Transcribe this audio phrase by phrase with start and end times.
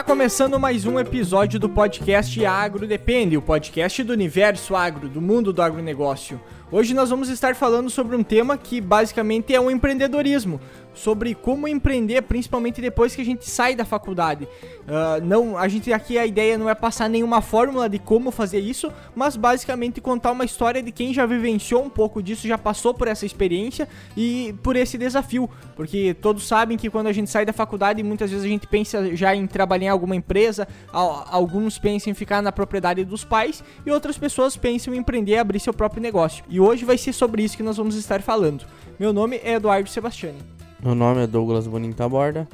[0.00, 5.20] Tá começando mais um episódio do podcast Agro Depende, o podcast do universo agro, do
[5.20, 6.40] mundo do agronegócio.
[6.72, 10.58] Hoje nós vamos estar falando sobre um tema que basicamente é o empreendedorismo,
[11.00, 14.44] sobre como empreender, principalmente depois que a gente sai da faculdade.
[14.44, 18.60] Uh, não, a gente aqui a ideia não é passar nenhuma fórmula de como fazer
[18.60, 22.92] isso, mas basicamente contar uma história de quem já vivenciou um pouco disso, já passou
[22.92, 27.46] por essa experiência e por esse desafio, porque todos sabem que quando a gente sai
[27.46, 32.10] da faculdade, muitas vezes a gente pensa já em trabalhar em alguma empresa, alguns pensam
[32.10, 36.02] em ficar na propriedade dos pais e outras pessoas pensam em empreender, abrir seu próprio
[36.02, 36.44] negócio.
[36.48, 38.66] E hoje vai ser sobre isso que nós vamos estar falando.
[38.98, 40.59] Meu nome é Eduardo Sebastiani.
[40.82, 42.48] Meu nome é Douglas Bonita Borda.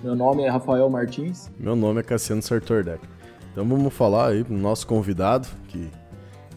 [0.00, 1.50] Meu nome é Rafael Martins.
[1.58, 3.00] Meu nome é Cassiano Sartordec.
[3.50, 5.90] Então vamos falar aí pro nosso convidado, que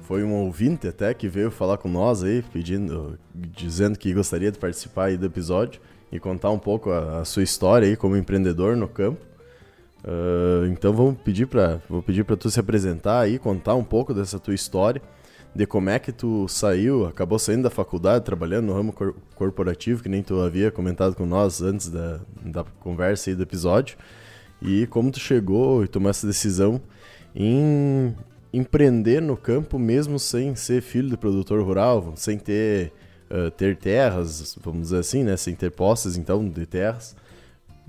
[0.03, 4.59] foi um ouvinte até, que veio falar com nós aí, pedindo, dizendo que gostaria de
[4.59, 8.77] participar aí do episódio e contar um pouco a, a sua história aí como empreendedor
[8.77, 9.25] no campo.
[10.03, 14.13] Uh, então vamos pedir para vou pedir para tu se apresentar aí, contar um pouco
[14.13, 15.01] dessa tua história
[15.53, 20.03] de como é que tu saiu, acabou saindo da faculdade, trabalhando no ramo cor corporativo,
[20.03, 23.97] que nem tu havia comentado com nós antes da, da conversa e do episódio,
[24.61, 26.81] e como tu chegou e tomou essa decisão
[27.35, 28.15] em
[28.51, 32.91] empreender no campo mesmo sem ser filho de produtor rural, sem ter,
[33.29, 37.15] uh, ter terras, vamos dizer assim, né, sem ter posses então de terras.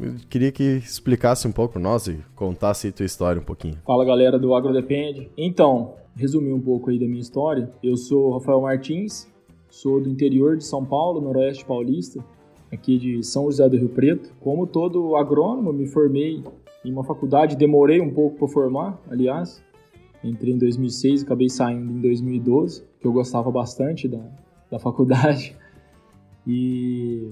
[0.00, 3.76] Eu queria que explicasse um pouco para nós e contasse a tua história um pouquinho.
[3.84, 5.30] Fala galera do AgroDepende.
[5.36, 9.30] Então, resumir um pouco aí da minha história, eu sou Rafael Martins,
[9.68, 12.24] sou do interior de São Paulo, noroeste paulista,
[12.72, 14.32] aqui de São José do Rio Preto.
[14.40, 16.42] Como todo agrônomo, me formei
[16.82, 19.62] em uma faculdade, demorei um pouco para formar, aliás.
[20.24, 24.20] Entrei em 2006 e acabei saindo em 2012, que eu gostava bastante da,
[24.70, 25.54] da faculdade.
[26.46, 27.30] E,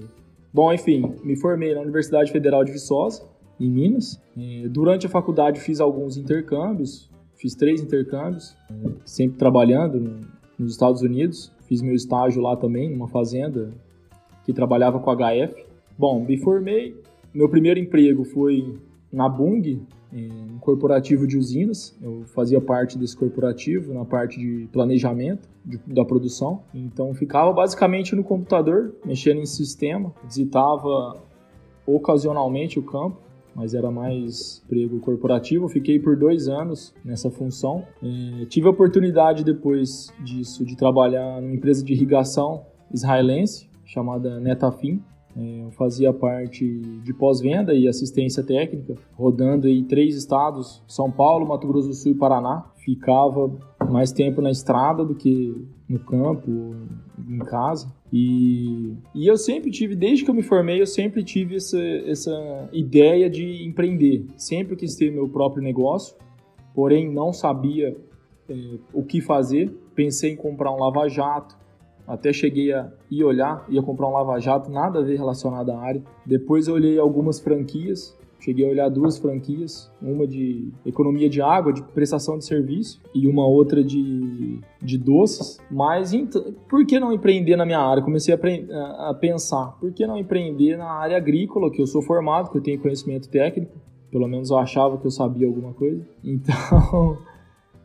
[0.53, 3.23] bom, enfim, me formei na Universidade Federal de Viçosa,
[3.59, 4.21] em Minas.
[4.69, 8.53] Durante a faculdade fiz alguns intercâmbios, Fiz três intercâmbios,
[9.05, 10.27] sempre trabalhando
[10.57, 11.49] nos Estados Unidos.
[11.69, 13.71] Fiz meu estágio lá também, numa fazenda
[14.43, 15.65] que trabalhava com HF.
[15.97, 17.01] Bom, me formei.
[17.33, 18.77] Meu primeiro emprego foi
[19.09, 19.79] na Bung,
[20.11, 21.97] um corporativo de usinas.
[22.01, 26.63] Eu fazia parte desse corporativo na parte de planejamento de, da produção.
[26.73, 31.21] Então ficava basicamente no computador, mexendo em sistema, visitava
[31.85, 35.67] ocasionalmente o campo mas era mais emprego corporativo.
[35.67, 37.85] Fiquei por dois anos nessa função.
[38.01, 45.03] É, tive a oportunidade depois disso de trabalhar numa empresa de irrigação israelense chamada Netafim.
[45.37, 46.65] É, eu fazia parte
[47.03, 52.13] de pós-venda e assistência técnica, rodando em três estados: São Paulo, Mato Grosso do Sul
[52.13, 52.65] e Paraná.
[52.77, 53.51] Ficava
[53.89, 55.55] mais tempo na estrada do que
[55.87, 56.75] no campo,
[57.27, 57.91] em casa.
[58.11, 62.69] E, e eu sempre tive, desde que eu me formei, eu sempre tive essa, essa
[62.73, 64.25] ideia de empreender.
[64.35, 66.15] Sempre quis ter meu próprio negócio,
[66.73, 67.95] porém não sabia
[68.49, 68.53] é,
[68.93, 69.69] o que fazer.
[69.93, 71.57] Pensei em comprar um lava-jato,
[72.09, 76.01] até cheguei a ir olhar, ia comprar um lava-jato, nada a ver relacionado à área.
[76.25, 81.73] Depois eu olhei algumas franquias Cheguei a olhar duas franquias, uma de economia de água,
[81.73, 85.59] de prestação de serviço, e uma outra de, de doces.
[85.69, 88.01] Mas então, por que não empreender na minha área?
[88.01, 92.49] Comecei a, a pensar, por que não empreender na área agrícola, que eu sou formado,
[92.49, 93.73] que eu tenho conhecimento técnico,
[94.09, 96.01] pelo menos eu achava que eu sabia alguma coisa.
[96.23, 97.17] Então,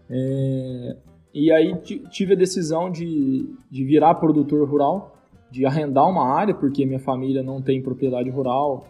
[0.08, 0.96] é,
[1.34, 1.74] e aí
[2.10, 5.16] tive a decisão de, de virar produtor rural,
[5.50, 8.86] de arrendar uma área, porque minha família não tem propriedade rural,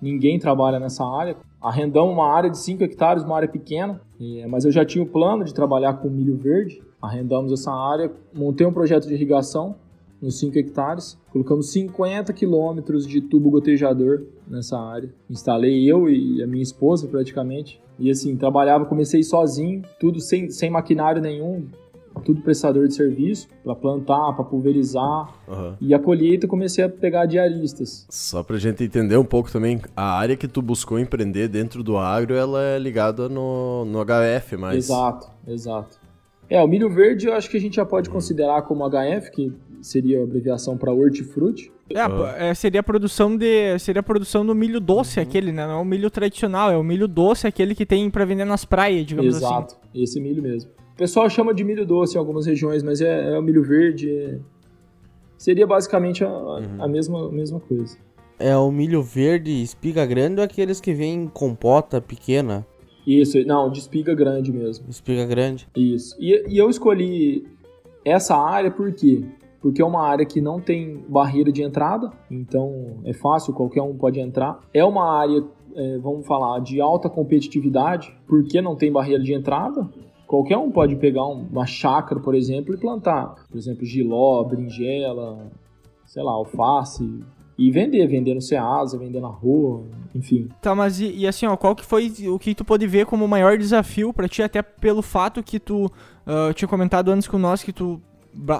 [0.00, 1.36] ninguém trabalha nessa área.
[1.60, 4.00] Arrendamos uma área de 5 hectares, uma área pequena,
[4.48, 6.80] mas eu já tinha o plano de trabalhar com milho verde.
[7.02, 9.74] Arrendamos essa área, montei um projeto de irrigação
[10.20, 15.12] nos 5 hectares, colocamos 50 quilômetros de tubo gotejador nessa área.
[15.28, 17.80] Instalei eu e a minha esposa praticamente.
[17.98, 21.66] E assim, trabalhava, comecei sozinho, tudo sem, sem maquinário nenhum,
[22.18, 25.34] tudo prestador de serviço, para plantar, para pulverizar.
[25.48, 25.74] Uhum.
[25.80, 28.06] E a colheita comecei a pegar diaristas.
[28.10, 31.96] Só pra gente entender um pouco também, a área que tu buscou empreender dentro do
[31.96, 34.76] agro, ela é ligada no, no HF, mas...
[34.76, 35.98] Exato, exato.
[36.50, 39.52] É, o milho verde eu acho que a gente já pode considerar como HF, que
[39.82, 41.70] seria a abreviação para hortifruti.
[41.90, 45.26] É, é, seria a produção de seria a produção do milho doce uhum.
[45.26, 45.66] aquele, né?
[45.66, 48.64] Não é o milho tradicional, é o milho doce aquele que tem para vender nas
[48.64, 49.64] praias, digamos Exato, assim.
[49.64, 50.70] Exato, esse milho mesmo.
[50.98, 54.10] O pessoal chama de milho doce em algumas regiões, mas é, é o milho verde.
[54.10, 54.38] É...
[55.36, 56.82] Seria basicamente a, uhum.
[56.82, 57.96] a mesma, mesma coisa.
[58.36, 62.66] É o milho verde espiga grande ou aqueles que vêm em compota pequena?
[63.06, 64.86] Isso, não, de espiga grande mesmo.
[64.90, 65.68] Espiga grande?
[65.76, 66.16] Isso.
[66.18, 67.46] E, e eu escolhi
[68.04, 69.24] essa área por quê?
[69.60, 73.96] Porque é uma área que não tem barreira de entrada, então é fácil, qualquer um
[73.96, 74.58] pode entrar.
[74.74, 75.44] É uma área
[75.78, 79.88] é, vamos falar, de alta competitividade, porque não tem barreira de entrada,
[80.28, 85.50] qualquer um pode pegar uma chácara, por exemplo, e plantar, por exemplo, giló, berinjela,
[86.04, 87.24] sei lá, alface,
[87.56, 89.84] e vender, vender no Ceasa, vender na rua,
[90.14, 90.48] enfim.
[90.60, 93.24] Tá, mas e, e, assim, ó, qual que foi o que tu pôde ver como
[93.24, 97.38] o maior desafio para ti, até pelo fato que tu uh, tinha comentado antes com
[97.38, 98.00] nós que tu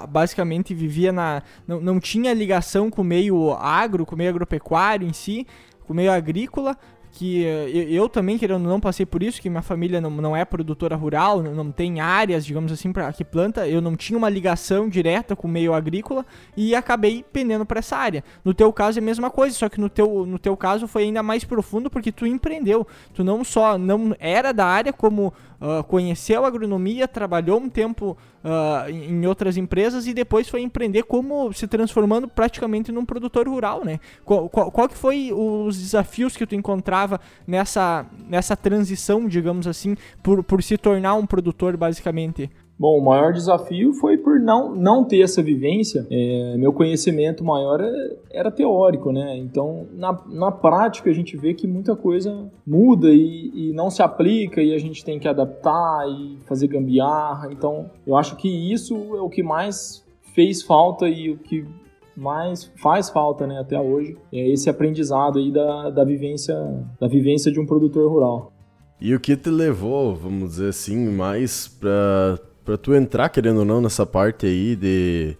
[0.09, 1.43] basicamente vivia na.
[1.65, 5.47] Não, não tinha ligação com o meio agro, com o meio agropecuário em si,
[5.85, 6.75] com o meio agrícola,
[7.11, 10.45] que eh, eu, também, querendo não, passei por isso, que minha família não, não é
[10.45, 14.29] produtora rural, não, não tem áreas, digamos assim, para que planta, eu não tinha uma
[14.29, 16.25] ligação direta com o meio agrícola
[16.55, 18.23] e acabei pendendo para essa área.
[18.43, 21.03] No teu caso é a mesma coisa, só que no teu, no teu caso foi
[21.03, 22.85] ainda mais profundo porque tu empreendeu.
[23.13, 28.89] Tu não só não era da área, como uh, conheceu agronomia, trabalhou um tempo uh,
[28.89, 33.99] em outras empresas e depois foi empreender como se transformando praticamente num produtor rural, né?
[34.23, 39.95] Qual, qual, qual que foi os desafios que tu encontrava nessa, nessa transição, digamos assim,
[40.23, 42.49] por, por se tornar um produtor basicamente?
[42.79, 46.07] Bom, o maior desafio foi por não, não ter essa vivência.
[46.09, 49.37] É, meu conhecimento maior era, era, teórico, né?
[49.37, 54.01] Então, na, na prática, a gente vê que muita coisa muda e, e, não se
[54.01, 57.51] aplica e a gente tem que adaptar e fazer gambiarra.
[57.51, 61.65] Então, eu acho que isso é o que mais fez falta e o que
[62.15, 66.55] mais faz falta, né, até hoje, é esse aprendizado aí da, da vivência
[66.99, 68.51] da vivência de um produtor rural.
[68.99, 72.37] E o que te levou, vamos dizer assim, mais para
[72.69, 75.35] para tu entrar, querendo ou não, nessa parte aí de,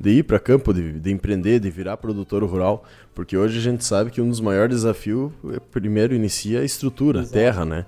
[0.00, 3.84] de ir para campo, de, de, empreender, de virar produtor rural, porque hoje a gente
[3.84, 7.34] sabe que um dos maiores desafios, é, primeiro, inicia a estrutura, Exato.
[7.34, 7.84] terra, né?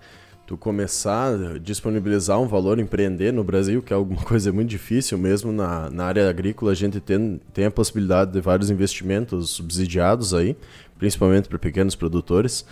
[0.47, 5.17] Tu começar a disponibilizar um valor, empreender no Brasil, que é alguma coisa muito difícil,
[5.17, 10.35] mesmo na, na área agrícola, a gente tem, tem a possibilidade de vários investimentos subsidiados
[10.35, 10.55] aí,
[10.99, 12.67] principalmente para pequenos produtores.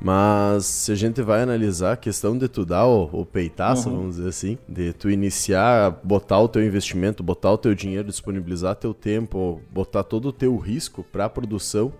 [0.00, 3.96] Mas se a gente vai analisar a questão de tu dar o, o peitaço, uhum.
[3.96, 8.74] vamos dizer assim, de tu iniciar, botar o teu investimento, botar o teu dinheiro, disponibilizar
[8.76, 11.92] teu tempo, botar todo o teu risco para a produção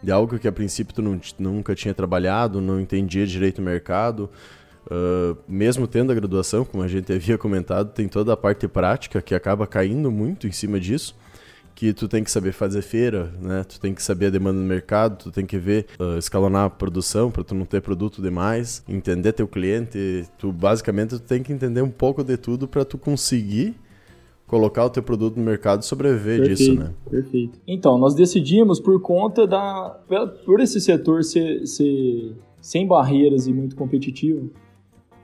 [0.00, 4.30] de algo que a princípio tu não, nunca tinha trabalhado, não entendia direito o mercado,
[4.86, 9.20] uh, mesmo tendo a graduação, como a gente havia comentado, tem toda a parte prática
[9.20, 11.16] que acaba caindo muito em cima disso
[11.78, 13.62] que tu tem que saber fazer feira, né?
[13.62, 16.70] Tu tem que saber a demanda no mercado, tu tem que ver, uh, escalonar a
[16.70, 21.52] produção para tu não ter produto demais, entender teu cliente, tu basicamente tu tem que
[21.52, 23.76] entender um pouco de tudo para tu conseguir
[24.48, 26.92] colocar o teu produto no mercado e sobreviver perfeito, disso, né?
[27.08, 27.60] Perfeito.
[27.64, 30.00] Então, nós decidimos por conta da
[30.44, 34.50] por esse setor ser, ser sem barreiras e muito competitivo,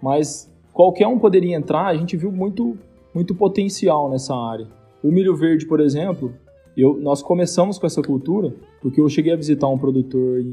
[0.01, 2.79] mas qualquer um poderia entrar, a gente viu muito
[3.13, 4.69] muito potencial nessa área.
[5.03, 6.33] O milho verde, por exemplo,
[6.77, 10.53] eu, nós começamos com essa cultura porque eu cheguei a visitar um produtor em,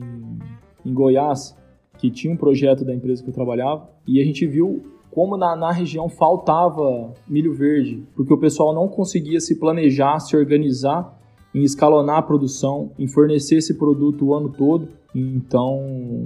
[0.85, 1.57] em Goiás
[1.97, 5.55] que tinha um projeto da empresa que eu trabalhava e a gente viu como na,
[5.55, 11.19] na, região faltava milho verde, porque o pessoal não conseguia se planejar, se organizar
[11.53, 14.87] em escalonar a produção, em fornecer esse produto o ano todo.
[15.13, 16.25] Então,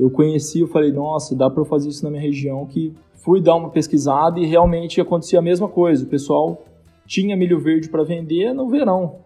[0.00, 3.54] eu conheci, eu falei, nossa, dá para fazer isso na minha região, que fui dar
[3.54, 6.04] uma pesquisada e realmente acontecia a mesma coisa.
[6.04, 6.64] O pessoal
[7.06, 9.16] tinha milho verde para vender no verão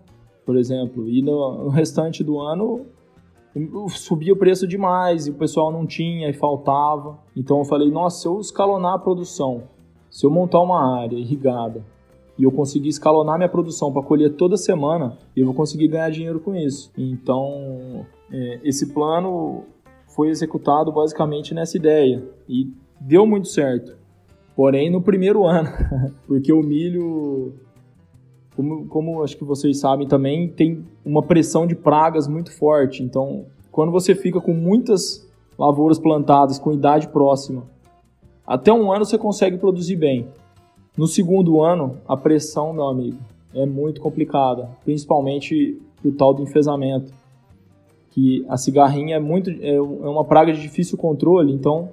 [0.46, 2.86] por exemplo, e no, no restante do ano
[3.88, 7.18] subia o preço demais e o pessoal não tinha e faltava.
[7.36, 9.64] Então eu falei, nossa, se eu escalonar a produção,
[10.08, 11.84] se eu montar uma área irrigada
[12.38, 16.38] e eu conseguir escalonar minha produção para colher toda semana, eu vou conseguir ganhar dinheiro
[16.38, 16.92] com isso.
[16.96, 19.64] Então é, esse plano
[20.14, 23.96] foi executado basicamente nessa ideia e deu muito certo.
[24.54, 25.68] Porém, no primeiro ano,
[26.26, 27.54] porque o milho
[28.56, 33.02] como, como acho que vocês sabem também, tem uma pressão de pragas muito forte.
[33.02, 37.64] Então, quando você fica com muitas lavouras plantadas com idade próxima,
[38.46, 40.26] até um ano você consegue produzir bem.
[40.96, 43.18] No segundo ano, a pressão, meu amigo,
[43.54, 47.12] é muito complicada, principalmente o tal do enfesamento,
[48.10, 51.90] que a cigarrinha é muito é, é uma praga de difícil controle, então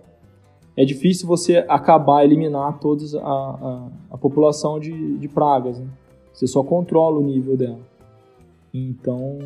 [0.77, 5.79] é difícil você acabar eliminar toda a, a, a população de, de pragas.
[5.79, 5.87] Né?
[6.33, 7.79] Você só controla o nível dela.
[8.73, 9.37] Então,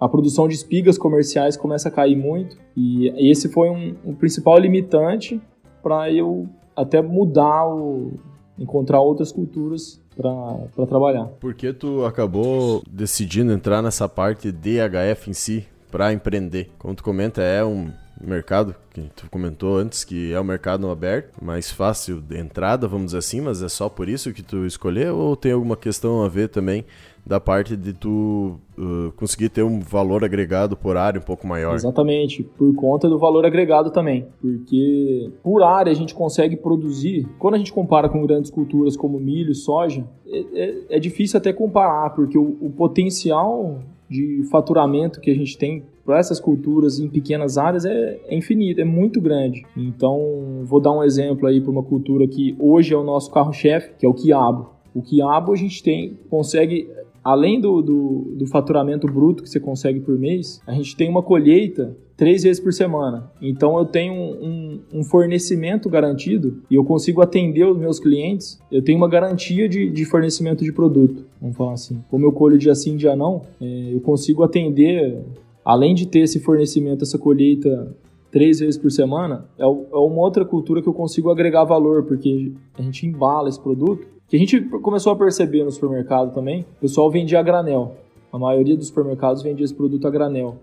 [0.00, 4.58] a produção de espigas comerciais começa a cair muito e esse foi um, um principal
[4.58, 5.40] limitante
[5.82, 8.12] para eu até mudar o
[8.58, 11.26] encontrar outras culturas para trabalhar.
[11.40, 15.66] Por que tu acabou decidindo entrar nessa parte DHF em si?
[15.94, 16.72] Para empreender?
[16.76, 17.88] Como tu comenta, é um
[18.20, 23.06] mercado que tu comentou antes que é um mercado aberto, mais fácil de entrada, vamos
[23.06, 26.28] dizer assim, mas é só por isso que tu escolheu ou tem alguma questão a
[26.28, 26.84] ver também
[27.24, 31.76] da parte de tu uh, conseguir ter um valor agregado por área um pouco maior?
[31.76, 37.54] Exatamente, por conta do valor agregado também, porque por área a gente consegue produzir, quando
[37.54, 42.10] a gente compara com grandes culturas como milho soja, é, é, é difícil até comparar,
[42.10, 43.78] porque o, o potencial
[44.14, 48.80] de faturamento que a gente tem para essas culturas em pequenas áreas é, é, infinito,
[48.80, 49.66] é muito grande.
[49.76, 53.94] Então, vou dar um exemplo aí para uma cultura que hoje é o nosso carro-chefe,
[53.98, 54.70] que é o quiabo.
[54.94, 56.88] O quiabo a gente tem, consegue,
[57.24, 61.22] além do, do, do faturamento bruto que você consegue por mês, a gente tem uma
[61.22, 63.30] colheita três vezes por semana.
[63.40, 68.60] Então eu tenho um, um, um, fornecimento garantido e eu consigo atender os meus clientes.
[68.70, 72.04] Eu tenho uma garantia de, de fornecimento de produto, vamos falar assim.
[72.10, 75.24] Como eu colho dia sim, dia não, é, eu consigo atender
[75.64, 77.96] além de ter esse fornecimento, essa colheita
[78.30, 82.52] três vezes por semana, é, é uma outra cultura que eu consigo agregar valor, porque
[82.76, 84.13] a gente embala esse produto.
[84.26, 87.96] Que a gente começou a perceber no supermercado também, o pessoal vendia a granel.
[88.32, 90.58] A maioria dos supermercados vendia esse produto a granel.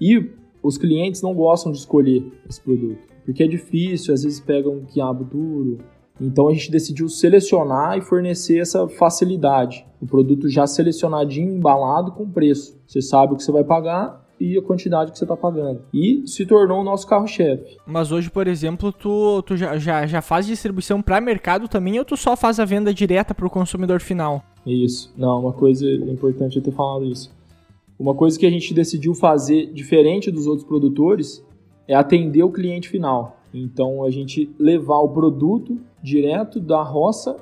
[0.00, 0.30] E
[0.62, 4.84] os clientes não gostam de escolher esse produto, porque é difícil, às vezes pegam um
[4.84, 5.78] quiabo duro.
[6.20, 9.86] Então a gente decidiu selecionar e fornecer essa facilidade.
[10.00, 12.76] O produto já selecionadinho, embalado com preço.
[12.86, 15.82] Você sabe o que você vai pagar e a quantidade que você está pagando.
[15.92, 17.76] E se tornou o nosso carro-chefe.
[17.86, 22.04] Mas hoje, por exemplo, tu, tu já, já, já faz distribuição para mercado também ou
[22.04, 24.42] tu só faz a venda direta para o consumidor final?
[24.66, 25.12] Isso.
[25.16, 27.34] Não, uma coisa importante é ter falado isso.
[27.98, 31.42] Uma coisa que a gente decidiu fazer diferente dos outros produtores
[31.88, 33.40] é atender o cliente final.
[33.54, 37.36] Então, a gente levar o produto direto da roça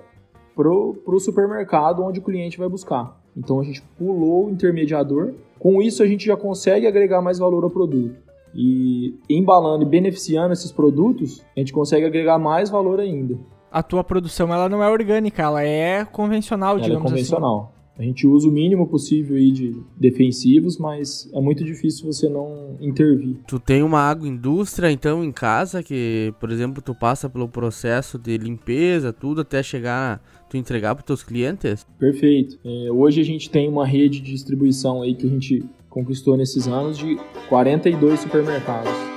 [0.55, 3.21] para o supermercado onde o cliente vai buscar.
[3.37, 5.33] Então a gente pulou o intermediador.
[5.59, 8.17] Com isso a gente já consegue agregar mais valor ao produto.
[8.55, 13.37] E embalando e beneficiando esses produtos, a gente consegue agregar mais valor ainda.
[13.71, 17.59] A tua produção ela não é orgânica, ela é convencional, ela é digamos é convencional.
[17.59, 17.75] Assim.
[17.97, 22.77] A gente usa o mínimo possível aí de defensivos, mas é muito difícil você não
[22.81, 23.37] intervir.
[23.47, 28.37] Tu tem uma agroindústria, então, em casa, que, por exemplo, tu passa pelo processo de
[28.37, 30.21] limpeza, tudo, até chegar,
[30.55, 31.87] tu entregar para teus clientes?
[31.99, 32.59] Perfeito.
[32.65, 36.67] É, hoje a gente tem uma rede de distribuição aí que a gente conquistou nesses
[36.67, 37.17] anos de
[37.49, 39.14] 42 supermercados.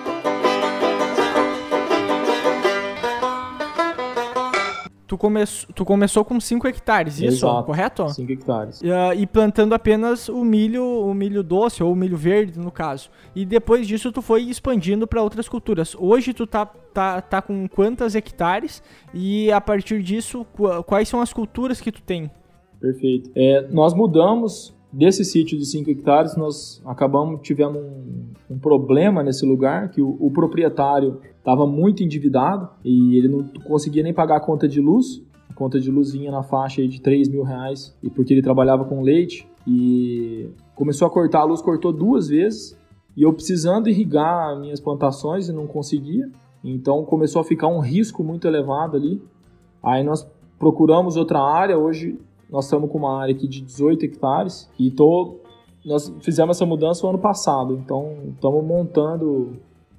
[5.07, 7.45] Tu, come, tu começou com 5 hectares, isso?
[7.45, 8.09] Exato, correto?
[8.09, 8.81] 5 hectares.
[8.81, 13.09] Uh, e plantando apenas o milho, o milho doce ou o milho verde, no caso.
[13.35, 15.95] E depois disso tu foi expandindo para outras culturas.
[15.97, 18.83] Hoje tu tá, tá, tá com quantas hectares
[19.13, 20.45] e a partir disso
[20.85, 22.29] quais são as culturas que tu tem?
[22.79, 23.31] Perfeito.
[23.35, 29.45] É, nós mudamos desse sítio de 5 hectares, nós acabamos, tivemos um, um, problema nesse
[29.45, 34.39] lugar, que o, o proprietário estava muito endividado e ele não conseguia nem pagar a
[34.39, 35.23] conta de luz.
[35.49, 38.85] A conta de luz vinha na faixa de 3 mil reais, e porque ele trabalhava
[38.85, 39.47] com leite.
[39.65, 42.77] E começou a cortar a luz, cortou duas vezes.
[43.15, 46.29] E eu precisando irrigar minhas plantações e não conseguia.
[46.63, 49.21] Então começou a ficar um risco muito elevado ali.
[49.81, 50.27] Aí nós
[50.59, 51.77] procuramos outra área.
[51.77, 55.39] Hoje nós estamos com uma área aqui de 18 hectares e tô,
[55.85, 57.73] nós fizemos essa mudança no ano passado.
[57.73, 59.57] Então estamos montando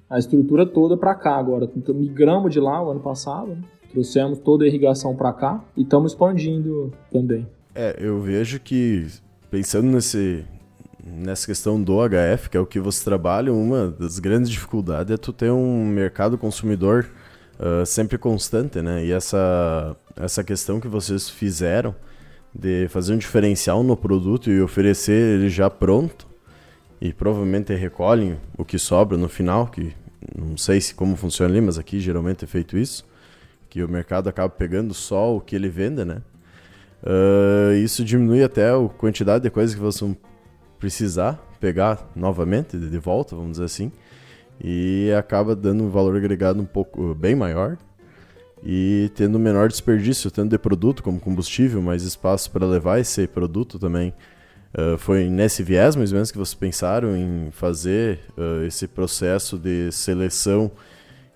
[0.09, 1.69] a estrutura toda para cá agora.
[1.77, 3.61] Então, migramos de lá o ano passado, né?
[3.91, 7.47] trouxemos toda a irrigação para cá e estamos expandindo também.
[7.75, 9.07] É, eu vejo que
[9.49, 10.45] pensando nesse
[11.01, 15.17] nessa questão do HF, que é o que você trabalha, uma das grandes dificuldades é
[15.17, 17.09] tu ter um mercado consumidor
[17.57, 19.05] uh, sempre constante, né?
[19.05, 21.95] E essa essa questão que vocês fizeram
[22.53, 26.27] de fazer um diferencial no produto e oferecer ele já pronto
[27.01, 29.93] e provavelmente recolhem o que sobra no final, que
[30.35, 33.05] não sei se como funciona ali, mas aqui geralmente é feito isso,
[33.69, 36.21] que o mercado acaba pegando só o que ele vende, né?
[37.01, 40.17] Uh, isso diminui até a quantidade de coisas que vocês vão
[40.77, 43.91] precisar pegar novamente, de volta, vamos dizer assim,
[44.61, 47.77] e acaba dando um valor agregado um pouco bem maior
[48.63, 53.79] e tendo menor desperdício, tanto de produto como combustível, mais espaço para levar esse produto
[53.79, 54.13] também
[54.71, 59.57] Uh, foi nesse viés, mais ou menos, que vocês pensaram em fazer uh, esse processo
[59.57, 60.69] de seleção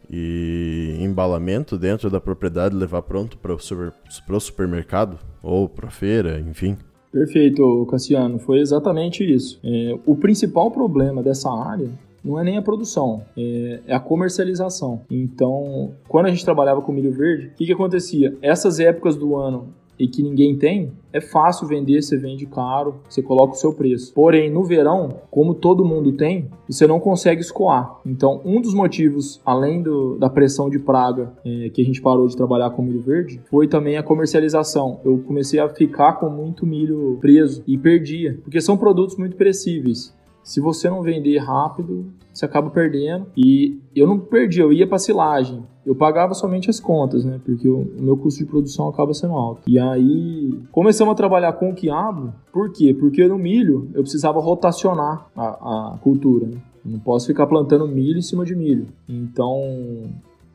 [0.10, 3.92] e embalamento dentro da propriedade, levar pronto para o super,
[4.39, 6.77] supermercado ou para a feira, enfim?
[7.12, 8.38] Perfeito, Cassiano.
[8.38, 9.60] Foi exatamente isso.
[9.63, 11.89] É, o principal problema dessa área
[12.24, 15.01] não é nem a produção, é, é, a comercialização.
[15.10, 18.38] Então, quando a gente trabalhava com milho verde, o que, que acontecia?
[18.42, 23.22] Essas épocas do ano e que ninguém tem, é fácil vender, você vende caro, você
[23.22, 24.13] coloca o seu preço.
[24.13, 28.00] Porém, no verão, como todo mundo tem, você não consegue escoar.
[28.06, 32.27] Então, um dos motivos, além do, da pressão de praga é, que a gente parou
[32.27, 35.00] de trabalhar com milho verde, foi também a comercialização.
[35.06, 40.13] Eu comecei a ficar com muito milho preso e perdia, porque são produtos muito perecíveis.
[40.44, 43.28] Se você não vender rápido, você acaba perdendo.
[43.38, 45.64] E eu não perdi, eu ia para silagem.
[45.86, 47.40] Eu pagava somente as contas, né?
[47.44, 49.62] Porque o meu custo de produção acaba sendo alto.
[49.68, 52.34] E aí começamos a trabalhar com o quiabo.
[52.52, 52.94] Por quê?
[52.94, 56.48] Porque no milho eu precisava rotacionar a, a cultura.
[56.48, 56.58] Né?
[56.86, 58.88] Não posso ficar plantando milho em cima de milho.
[59.08, 60.12] Então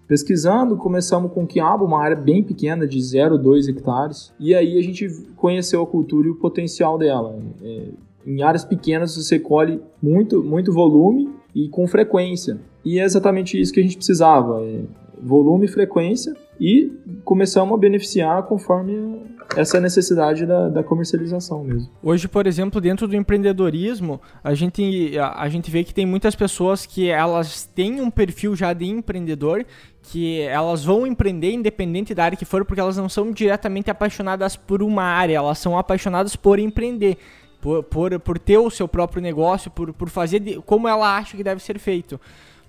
[0.08, 5.06] pesquisando, começamos com quiabo, uma área bem pequena, de 0,2 hectares, e aí a gente
[5.36, 7.38] conheceu a cultura e o potencial dela.
[7.62, 7.90] É,
[8.26, 12.58] em áreas pequenas você colhe muito, muito volume e com frequência.
[12.84, 14.82] E é exatamente isso que a gente precisava: é
[15.20, 16.92] volume e frequência, e
[17.24, 19.22] começamos a beneficiar conforme
[19.56, 21.88] essa necessidade da, da, comercialização mesmo.
[22.02, 26.34] Hoje, por exemplo, dentro do empreendedorismo, a gente, a, a, gente vê que tem muitas
[26.34, 29.64] pessoas que elas têm um perfil já de empreendedor,
[30.02, 34.54] que elas vão empreender independente da área que for, porque elas não são diretamente apaixonadas
[34.56, 37.16] por uma área, elas são apaixonadas por empreender
[37.60, 41.36] por, por, por ter o seu próprio negócio, por, por fazer de, como ela acha
[41.36, 42.20] que deve ser feito.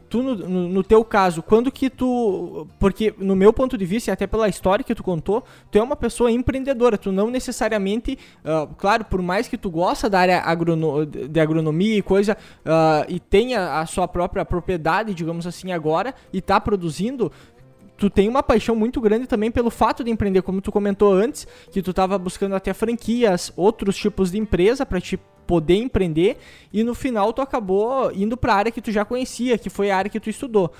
[0.10, 2.68] Tu, no, no, teu caso, quando que tu.
[2.80, 5.84] Porque, no meu ponto de vista, e até pela história que tu contou, tu é
[5.84, 6.98] uma pessoa empreendedora.
[6.98, 8.18] Tu não necessariamente.
[8.44, 12.36] Uh, claro, por mais que tu gosta da área agrono, de agronomia e coisa.
[12.66, 17.32] Uh, e tenha a sua própria propriedade, digamos assim, agora, e tá produzindo,
[18.00, 21.46] tu tem uma paixão muito grande também pelo fato de empreender, como tu comentou antes,
[21.72, 26.38] que tu estava buscando até franquias, outros tipos de empresa para te poder empreender
[26.72, 29.92] e no final tu acabou indo para a área que tu já conhecia, que foi
[29.92, 30.72] a área que tu estudou.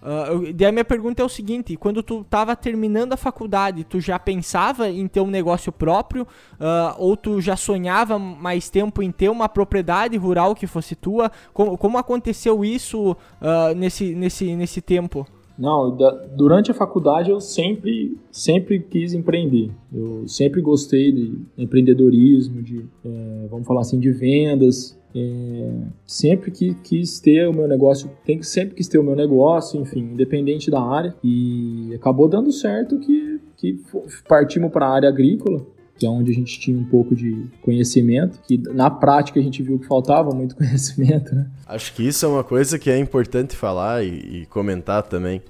[0.00, 3.98] Uh, daí a minha pergunta é o seguinte: quando tu estava terminando a faculdade, tu
[4.00, 6.22] já pensava em ter um negócio próprio?
[6.22, 11.32] Uh, ou tu já sonhava mais tempo em ter uma propriedade rural que fosse tua?
[11.52, 15.26] Como, como aconteceu isso uh, nesse, nesse, nesse tempo?
[15.58, 19.70] Não, da, durante a faculdade eu sempre, sempre quis empreender.
[19.92, 24.96] Eu sempre gostei de empreendedorismo, de, é, vamos falar assim, de vendas.
[25.14, 25.70] É,
[26.06, 30.10] sempre que quis ter o meu negócio, tem, sempre quis ter o meu negócio, enfim,
[30.12, 31.14] independente da área.
[31.24, 33.80] E acabou dando certo que, que
[34.28, 35.66] partimos para a área agrícola
[35.98, 39.62] que é onde a gente tinha um pouco de conhecimento, que na prática a gente
[39.62, 41.46] viu que faltava muito conhecimento, né?
[41.66, 45.42] Acho que isso é uma coisa que é importante falar e, e comentar também.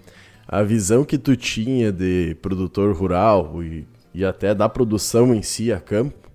[0.46, 5.70] A visão que tu tinha de produtor rural e, e até da produção em si
[5.70, 6.30] a campo,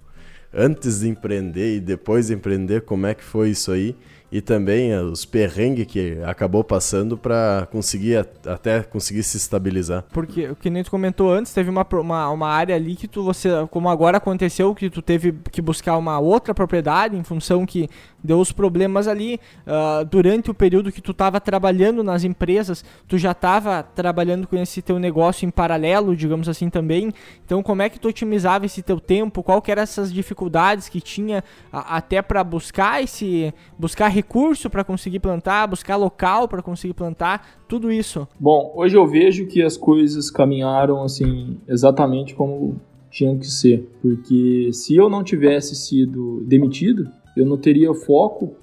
[0.54, 3.96] antes de empreender e depois de empreender, como é que foi isso aí?
[4.34, 10.04] E também eh, os perrengues que acabou passando para conseguir até conseguir se estabilizar.
[10.12, 13.24] Porque o que nem tu comentou antes, teve uma, uma, uma área ali que tu
[13.24, 17.88] você, como agora aconteceu, que tu teve que buscar uma outra propriedade em função que
[18.24, 23.18] deu os problemas ali uh, durante o período que tu estava trabalhando nas empresas, tu
[23.18, 27.12] já estava trabalhando com esse teu negócio em paralelo, digamos assim também.
[27.46, 29.44] Então, como é que tu otimizava esse teu tempo?
[29.44, 34.84] Qual que eram essas dificuldades que tinha a, até para buscar esse buscar recurso para
[34.84, 38.28] conseguir plantar, buscar local para conseguir plantar, tudo isso?
[38.40, 44.72] Bom, hoje eu vejo que as coisas caminharam assim exatamente como tinham que ser, porque
[44.74, 48.56] se eu não tivesse sido demitido, eu não teria foco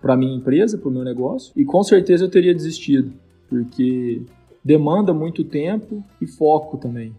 [0.00, 3.12] para minha empresa, para o meu negócio, e com certeza eu teria desistido,
[3.48, 4.22] porque
[4.64, 7.12] demanda muito tempo e foco também.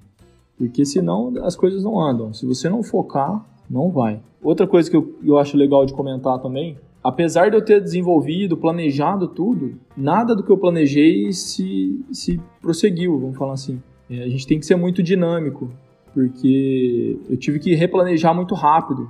[0.58, 2.34] Porque senão as coisas não andam.
[2.34, 4.20] Se você não focar, não vai.
[4.44, 8.58] Outra coisa que eu, eu acho legal de comentar também, apesar de eu ter desenvolvido,
[8.58, 13.82] planejado tudo, nada do que eu planejei se, se prosseguiu, vamos falar assim.
[14.10, 15.70] É, a gente tem que ser muito dinâmico,
[16.14, 19.10] porque eu tive que replanejar muito rápido.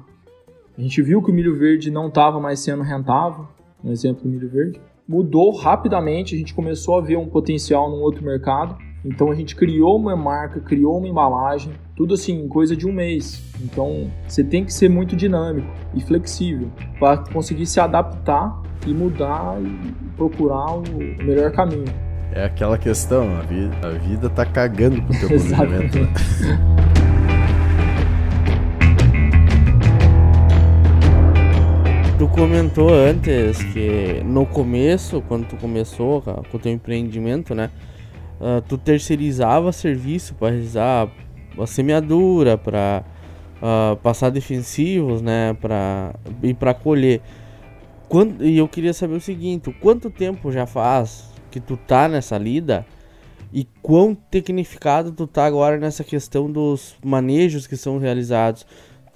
[0.79, 3.45] A gente viu que o milho verde não estava mais sendo rentável,
[3.83, 4.79] um exemplo do milho verde.
[5.05, 8.77] Mudou rapidamente, a gente começou a ver um potencial num outro mercado.
[9.03, 12.93] Então a gente criou uma marca, criou uma embalagem, tudo assim, em coisa de um
[12.93, 13.43] mês.
[13.61, 19.61] Então você tem que ser muito dinâmico e flexível para conseguir se adaptar e mudar
[19.61, 20.83] e procurar o
[21.21, 21.93] melhor caminho.
[22.31, 25.97] É aquela questão, a vida, a vida tá cagando pro teu planejamento.
[32.19, 37.71] Tu comentou antes que no começo, quando tu começou com o teu empreendimento, né?
[38.41, 41.09] Uh, tu terceirizava serviço para realizar
[41.57, 43.05] a semeadura, para
[43.61, 45.53] uh, ah, passar defensivos, né?
[45.61, 47.21] Pra, e para colher.
[48.09, 52.37] Quando, e eu queria saber o seguinte: quanto tempo já faz que tu tá nessa
[52.37, 52.85] lida?
[53.53, 58.65] E quão tecnificado tu tá agora nessa questão dos manejos que são realizados?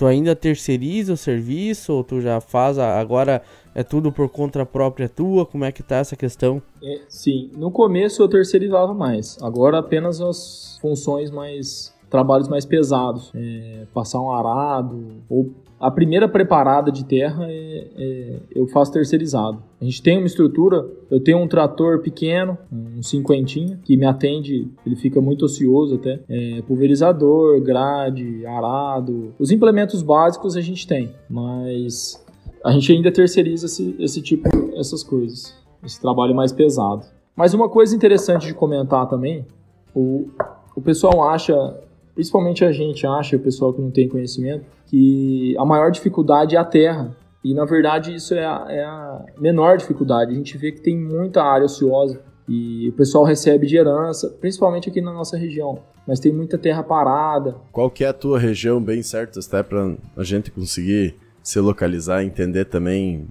[0.04, 3.42] Tu ainda terceiriza o serviço ou tu já faz agora
[3.74, 5.46] é tudo por conta própria tua?
[5.46, 6.62] Como é que tá essa questão?
[6.84, 9.42] É, sim, no começo eu terceirizava mais.
[9.42, 16.30] Agora apenas as funções mais trabalhos mais pesados, é, passar um arado ou a primeira
[16.30, 19.62] preparada de terra é, é, eu faço terceirizado.
[19.82, 24.72] A gente tem uma estrutura, eu tenho um trator pequeno, um cinquentinha, que me atende,
[24.86, 26.22] ele fica muito ocioso até.
[26.30, 29.34] É, pulverizador, grade, arado.
[29.38, 32.24] Os implementos básicos a gente tem, mas
[32.64, 35.54] a gente ainda terceiriza esse, esse tipo, essas coisas.
[35.84, 37.06] Esse trabalho mais pesado.
[37.36, 39.46] Mas uma coisa interessante de comentar também,
[39.94, 40.30] o,
[40.78, 41.54] o pessoal acha,
[42.14, 46.60] principalmente a gente acha, o pessoal que não tem conhecimento, que a maior dificuldade é
[46.60, 47.16] a terra.
[47.44, 50.32] E na verdade isso é a, é a menor dificuldade.
[50.32, 54.90] A gente vê que tem muita área ociosa e o pessoal recebe de herança, principalmente
[54.90, 55.80] aqui na nossa região.
[56.08, 57.56] Mas tem muita terra parada.
[57.72, 62.24] Qual que é a tua região bem certa, até para a gente conseguir se localizar,
[62.24, 63.28] entender também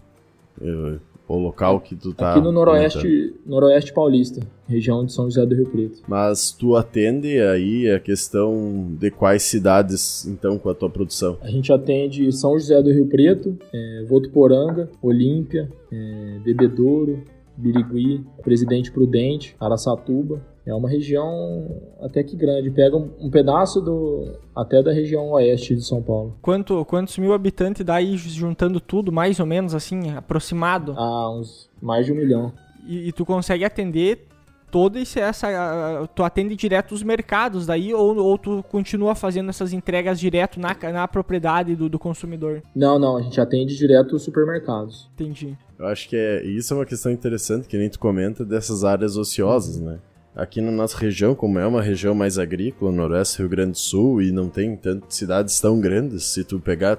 [0.60, 0.98] uh,
[1.36, 2.32] o local que tu tá.
[2.32, 6.02] Aqui no noroeste, noroeste paulista, região de São José do Rio Preto.
[6.06, 11.38] Mas tu atende aí a questão de quais cidades, então, com a tua produção?
[11.42, 17.22] A gente atende São José do Rio Preto, é, Votuporanga, Olímpia, é, Bebedouro,
[17.56, 20.51] Birigui, Presidente Prudente, Araçatuba.
[20.64, 25.74] É uma região até que grande, pega um, um, pedaço do até da região oeste
[25.74, 26.36] de São Paulo.
[26.40, 30.94] Quanto, quantos mil habitantes dá aí juntando tudo, mais ou menos assim, aproximado?
[30.96, 32.52] Ah, uns mais de um milhão.
[32.86, 34.28] E, e tu consegue atender
[34.72, 36.08] toda essa.
[36.14, 40.74] Tu atende direto os mercados daí ou, ou tu continua fazendo essas entregas direto na,
[40.92, 42.62] na propriedade do, do consumidor?
[42.74, 45.10] Não, não, a gente atende direto os supermercados.
[45.14, 45.56] Entendi.
[45.78, 49.16] Eu acho que é, isso é uma questão interessante que nem tu comenta dessas áreas
[49.16, 49.98] ociosas, né?
[50.34, 54.22] Aqui na nossa região, como é uma região mais agrícola, noroeste Rio Grande do Sul,
[54.22, 56.98] e não tem tantas cidades tão grandes, se tu pegar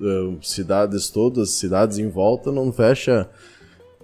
[0.00, 3.28] uh, cidades todas, cidades em volta, não fecha,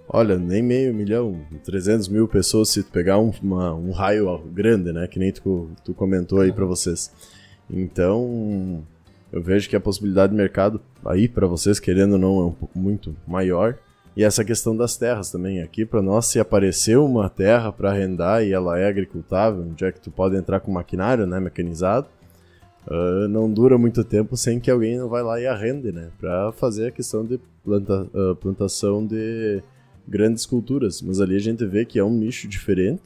[0.07, 4.93] olha, nem meio milhão, 300 mil pessoas se tu pegar um, uma, um raio grande,
[4.93, 7.11] né, que nem tu, tu comentou aí para vocês.
[7.71, 8.85] Então,
[9.33, 12.53] eu vejo que a possibilidade de mercado aí para vocês, querendo ou não, é um
[12.53, 13.79] pouco muito maior.
[14.19, 15.63] E essa questão das terras também.
[15.63, 19.93] Aqui, para nós, se aparecer uma terra para arrendar e ela é agricultável, onde é
[19.93, 22.09] que tu pode entrar com maquinário, né, mecanizado,
[22.89, 26.51] uh, não dura muito tempo sem que alguém não vai lá e arrende, né, para
[26.51, 29.63] fazer a questão de planta, uh, plantação de
[30.09, 31.01] grandes culturas.
[31.01, 33.05] Mas ali a gente vê que é um nicho diferente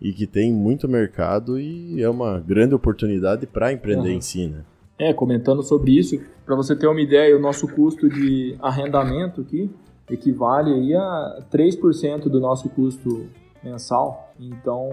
[0.00, 4.16] e que tem muito mercado e é uma grande oportunidade para empreender uhum.
[4.16, 4.64] em si, né.
[4.98, 9.70] É, comentando sobre isso, para você ter uma ideia, o nosso custo de arrendamento aqui
[10.14, 13.28] equivale aí a 3% do nosso custo
[13.62, 14.32] mensal.
[14.38, 14.88] Então,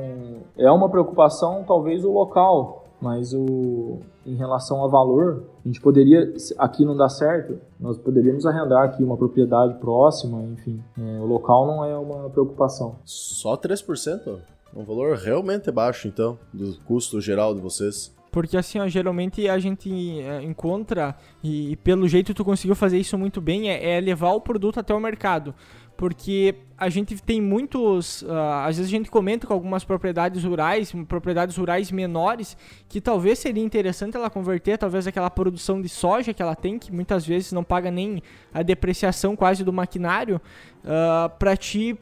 [0.57, 6.33] é uma preocupação talvez o local, mas o em relação a valor, a gente poderia
[6.57, 11.65] aqui não dá certo, nós poderíamos arrendar aqui uma propriedade próxima, enfim, é, o local
[11.65, 12.97] não é uma preocupação.
[13.05, 14.39] Só 3%?
[14.75, 18.13] Um valor realmente baixo então do custo geral de vocês.
[18.37, 19.89] Porque assim, ó, geralmente a gente
[20.21, 24.29] é, encontra, e, e, pelo jeito tu conseguiu fazer isso muito bem, é, é, levar
[24.29, 25.55] o produto até o mercado.
[25.97, 28.21] Porque a gente tem muitos.
[28.21, 28.29] Uh,
[28.63, 32.55] às vezes a gente comenta com algumas propriedades rurais, propriedades rurais menores,
[32.87, 36.91] que talvez seria interessante ela converter, talvez aquela produção de soja que ela tem, que
[36.91, 38.21] muitas vezes não paga nem
[38.53, 40.35] a depreciação quase do maquinário,
[40.85, 41.97] uh, ah, para ti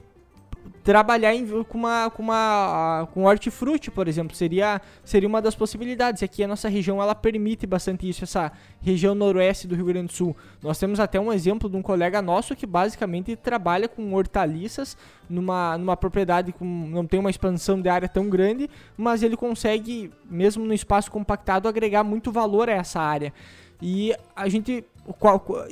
[0.86, 6.22] trabalhar em, com uma com uma com hortifruti, por exemplo, seria seria uma das possibilidades.
[6.22, 10.14] Aqui a nossa região ela permite bastante isso, essa região noroeste do Rio Grande do
[10.14, 10.38] Sul.
[10.62, 14.96] Nós temos até um exemplo de um colega nosso que basicamente trabalha com hortaliças
[15.28, 20.12] numa numa propriedade com não tem uma expansão de área tão grande, mas ele consegue
[20.30, 23.34] mesmo no espaço compactado agregar muito valor a essa área.
[23.82, 24.84] E a gente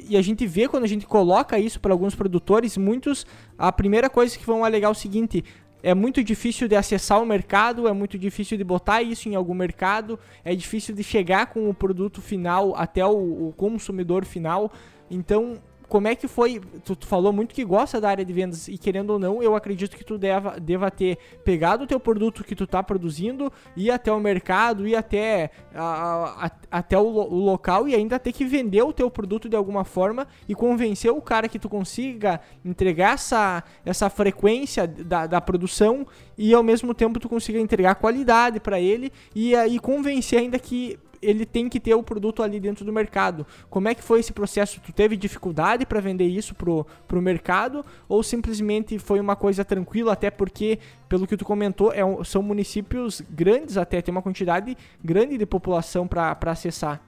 [0.07, 3.25] e a gente vê quando a gente coloca isso para alguns produtores, muitos
[3.57, 5.43] a primeira coisa que vão alegar é o seguinte:
[5.81, 9.53] é muito difícil de acessar o mercado, é muito difícil de botar isso em algum
[9.53, 14.71] mercado, é difícil de chegar com o produto final até o, o consumidor final.
[15.11, 15.61] Então,
[15.93, 16.59] como é que foi?
[16.83, 19.55] Tu, tu, falou muito que gosta da área de vendas e querendo ou não, eu
[19.55, 23.91] acredito que tu deva, deva ter pegado o teu produto que tu tá produzindo, ir
[23.91, 28.43] até o mercado, ir até, a, a, até o, o, local e ainda ter que
[28.43, 33.13] vender o teu produto de alguma forma e convencer o cara que tu consiga entregar
[33.13, 38.79] essa, essa frequência da, da produção e ao mesmo tempo tu consiga entregar qualidade para
[38.79, 42.91] ele e aí convencer ainda que ele tem que ter o produto ali dentro do
[42.93, 43.45] mercado.
[43.69, 44.81] Como é que foi esse processo?
[44.81, 50.13] Tu teve dificuldade para vender isso pro, pro mercado ou simplesmente foi uma coisa tranquila,
[50.13, 54.77] até porque, pelo que tu comentou, é um, são municípios grandes até, tem uma quantidade
[55.03, 57.01] grande de população para acessar.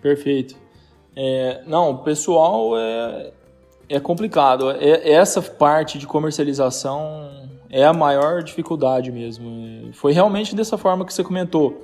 [0.00, 0.56] Perfeito.
[1.16, 3.32] É, não, pessoal é,
[3.88, 4.70] é complicado.
[4.70, 9.92] É, essa parte de comercialização é a maior dificuldade mesmo.
[9.92, 11.82] Foi realmente dessa forma que você comentou.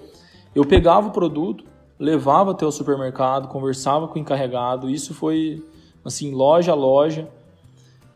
[0.55, 1.65] Eu pegava o produto,
[1.99, 4.89] levava até o supermercado, conversava com o encarregado.
[4.89, 5.65] Isso foi
[6.05, 7.29] assim, loja a loja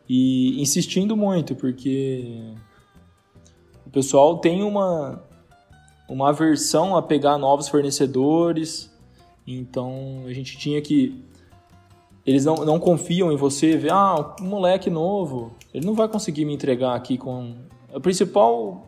[0.08, 2.52] e insistindo muito, porque
[3.86, 5.22] o pessoal tem uma
[6.08, 8.90] uma aversão a pegar novos fornecedores.
[9.46, 11.22] Então a gente tinha que
[12.28, 16.44] eles não, não confiam em você, ver, ah, um moleque novo, ele não vai conseguir
[16.44, 17.54] me entregar aqui com.
[17.92, 18.86] A principal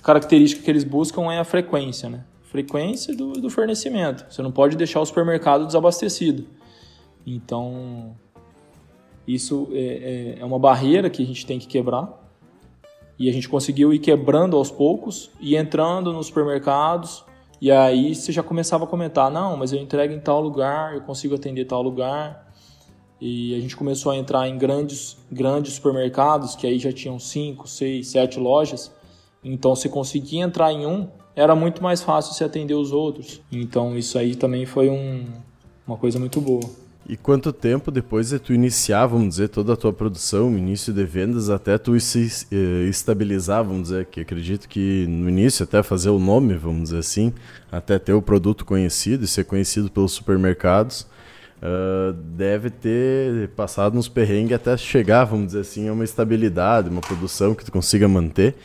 [0.00, 2.24] característica que eles buscam é a frequência, né?
[2.46, 4.26] Frequência do, do fornecimento.
[4.30, 6.46] Você não pode deixar o supermercado desabastecido.
[7.26, 8.16] Então,
[9.26, 12.24] isso é, é, é uma barreira que a gente tem que quebrar.
[13.18, 17.24] E a gente conseguiu ir quebrando aos poucos e entrando nos supermercados
[17.60, 21.00] e aí você já começava a comentar, não, mas eu entrego em tal lugar, eu
[21.00, 22.52] consigo atender tal lugar.
[23.18, 27.66] E a gente começou a entrar em grandes, grandes supermercados, que aí já tinham 5,
[27.66, 28.92] 6, 7 lojas.
[29.42, 33.42] Então, se conseguia entrar em um, era muito mais fácil se atender os outros.
[33.52, 35.26] Então, isso aí também foi um,
[35.86, 36.64] uma coisa muito boa.
[37.08, 41.04] E quanto tempo depois de tu iniciar, vamos dizer, toda a tua produção, início de
[41.04, 46.10] vendas, até tu se eh, estabilizar, vamos dizer, que acredito que no início até fazer
[46.10, 47.32] o nome, vamos dizer assim,
[47.70, 51.02] até ter o produto conhecido e ser conhecido pelos supermercados,
[51.62, 57.00] uh, deve ter passado uns perrengues até chegar, vamos dizer assim, a uma estabilidade, uma
[57.00, 58.56] produção que tu consiga manter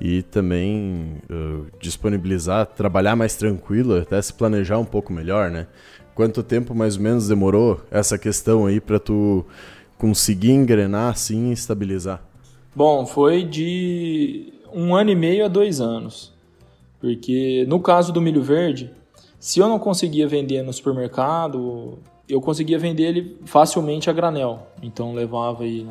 [0.00, 5.66] e também uh, disponibilizar, trabalhar mais tranquilo, até se planejar um pouco melhor, né?
[6.14, 9.44] Quanto tempo mais ou menos demorou essa questão aí para tu
[9.98, 12.22] conseguir engrenar assim e estabilizar?
[12.74, 16.32] Bom, foi de um ano e meio a dois anos.
[17.00, 18.90] Porque no caso do milho verde,
[19.38, 24.68] se eu não conseguia vender no supermercado, eu conseguia vender ele facilmente a granel.
[24.82, 25.86] Então levava aí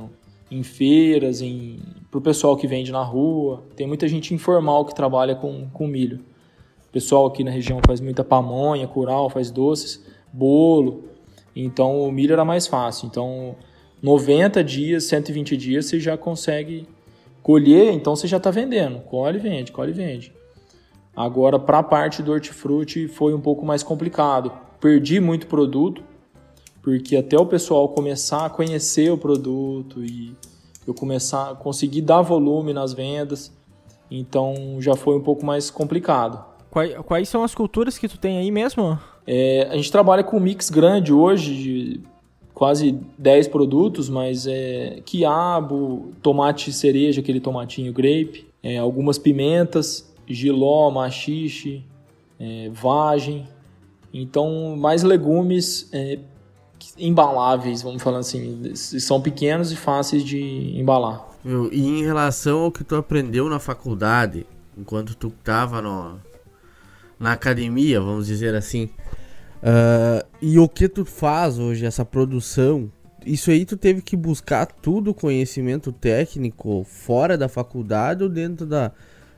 [0.50, 1.80] em feiras, em
[2.14, 3.64] para o pessoal que vende na rua.
[3.76, 6.20] Tem muita gente informal que trabalha com, com milho.
[6.88, 11.06] O pessoal aqui na região faz muita pamonha, curau, faz doces bolo.
[11.56, 13.08] Então o milho era mais fácil.
[13.08, 13.56] Então
[14.00, 16.88] 90 dias, 120 dias você já consegue
[17.42, 19.00] colher, então você já está vendendo.
[19.00, 20.32] Colhe e vende, colhe e vende.
[21.16, 24.52] Agora, para a parte do hortifruti foi um pouco mais complicado.
[24.80, 26.04] Perdi muito produto,
[26.80, 30.36] porque até o pessoal começar a conhecer o produto e
[30.86, 33.52] eu começar a conseguir dar volume nas vendas,
[34.10, 36.44] então já foi um pouco mais complicado.
[36.70, 39.00] Quais, quais são as culturas que tu tem aí mesmo?
[39.26, 42.02] É, a gente trabalha com um mix grande hoje, de
[42.54, 50.90] quase 10 produtos, mas é quiabo, tomate cereja, aquele tomatinho grape, é, algumas pimentas, giló,
[50.90, 51.84] machixe,
[52.40, 53.48] é, vagem.
[54.14, 56.20] Então, mais legumes é,
[56.98, 61.28] embaláveis, vamos falar assim, são pequenos e fáceis de embalar.
[61.72, 64.46] e em relação ao que tu aprendeu na faculdade,
[64.78, 65.82] enquanto tu estava
[67.20, 68.90] na academia, vamos dizer assim,
[69.64, 72.92] Uh, e o que tu faz hoje, essa produção,
[73.26, 78.92] isso aí tu teve que buscar tudo conhecimento técnico fora da faculdade ou dentro da,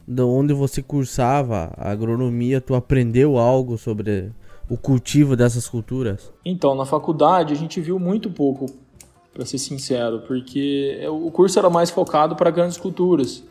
[0.08, 4.31] da onde você cursava a agronomia, tu aprendeu algo sobre
[4.69, 6.32] o cultivo dessas culturas?
[6.43, 8.65] Então, na faculdade a gente viu muito pouco,
[9.34, 13.43] para ser sincero, porque o curso era mais focado para grandes culturas.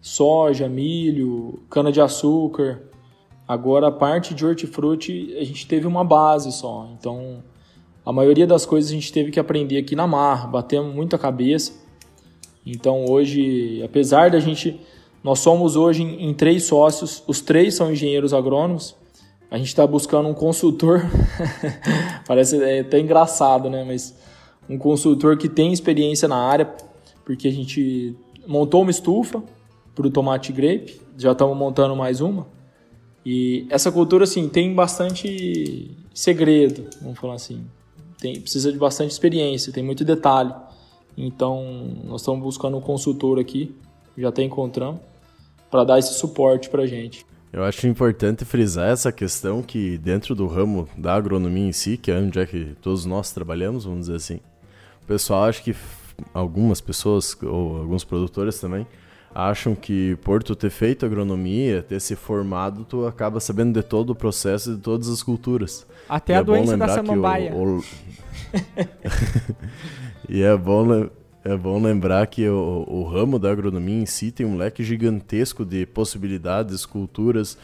[0.00, 2.80] Soja, milho, cana de açúcar,
[3.50, 6.88] Agora, a parte de hortifruti, a gente teve uma base só.
[6.96, 7.42] Então,
[8.06, 11.72] a maioria das coisas a gente teve que aprender aqui na mar, batemos muita cabeça.
[12.64, 14.80] Então, hoje, apesar da gente.
[15.22, 18.96] Nós somos hoje em três sócios, os três são engenheiros agrônomos.
[19.50, 21.02] A gente está buscando um consultor,
[22.24, 23.82] parece até engraçado, né?
[23.82, 24.14] Mas
[24.68, 26.72] um consultor que tem experiência na área,
[27.24, 29.42] porque a gente montou uma estufa
[29.92, 32.46] para o tomate grape, já estamos montando mais uma.
[33.26, 37.66] E essa cultura, assim, tem bastante segredo, vamos falar assim.
[38.18, 40.54] Tem, precisa de bastante experiência, tem muito detalhe.
[41.16, 43.74] Então, nós estamos buscando um consultor aqui,
[44.16, 45.00] já até encontramos,
[45.68, 47.26] para dar esse suporte para gente.
[47.52, 52.10] Eu acho importante frisar essa questão que dentro do ramo da agronomia em si, que
[52.10, 54.40] é onde é que todos nós trabalhamos, vamos dizer assim,
[55.02, 55.74] o pessoal acha que
[56.32, 58.86] algumas pessoas ou alguns produtores também
[59.34, 64.10] acham que por tu ter feito agronomia, ter se formado, tu acaba sabendo de todo
[64.10, 65.86] o processo de todas as culturas.
[66.08, 67.54] Até e a é doença da samambaia.
[67.54, 67.84] O, o...
[70.28, 71.08] e é bom,
[71.44, 75.64] é bom lembrar que o, o ramo da agronomia em si tem um leque gigantesco
[75.64, 77.56] de possibilidades, culturas.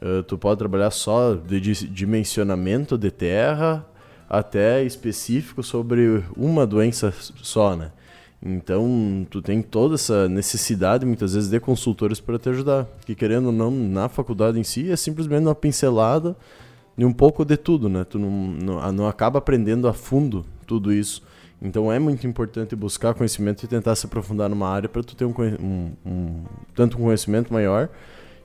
[0.00, 3.84] Uh, tu pode trabalhar só de dimensionamento de terra
[4.28, 7.12] até específico sobre uma doença
[7.42, 7.90] só, né?
[8.42, 12.86] Então, tu tem toda essa necessidade, muitas vezes, de consultores para te ajudar.
[13.04, 16.36] Que, querendo ou não, na faculdade em si, é simplesmente uma pincelada
[16.96, 18.04] de um pouco de tudo, né?
[18.04, 21.22] Tu não, não, não acaba aprendendo a fundo tudo isso.
[21.60, 25.24] Então, é muito importante buscar conhecimento e tentar se aprofundar numa área para tu ter
[25.24, 27.88] um, um, um, tanto um conhecimento maior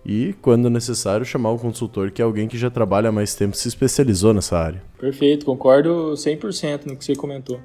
[0.05, 3.55] e, quando necessário, chamar o consultor, que é alguém que já trabalha há mais tempo,
[3.55, 4.81] se especializou nessa área.
[4.97, 7.59] Perfeito, concordo 100% no que você comentou.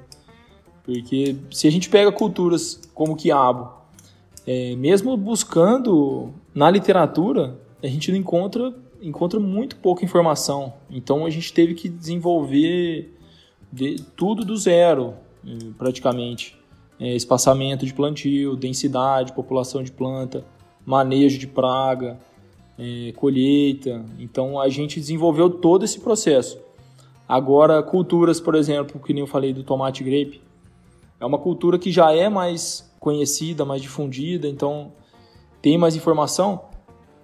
[0.83, 3.71] Porque se a gente pega culturas como o quiabo,
[4.45, 10.73] é, mesmo buscando na literatura, a gente não encontra, encontra muito pouca informação.
[10.89, 13.13] Então a gente teve que desenvolver
[13.71, 15.15] de, tudo do zero,
[15.77, 16.57] praticamente.
[16.99, 20.43] É, espaçamento de plantio, densidade, população de planta,
[20.85, 22.19] manejo de praga,
[22.77, 24.03] é, colheita.
[24.17, 26.59] Então a gente desenvolveu todo esse processo.
[27.27, 30.41] Agora, culturas, por exemplo, que nem eu falei do tomate grape,
[31.19, 34.91] é uma cultura que já é mais conhecida, mais difundida, então
[35.61, 36.61] tem mais informação,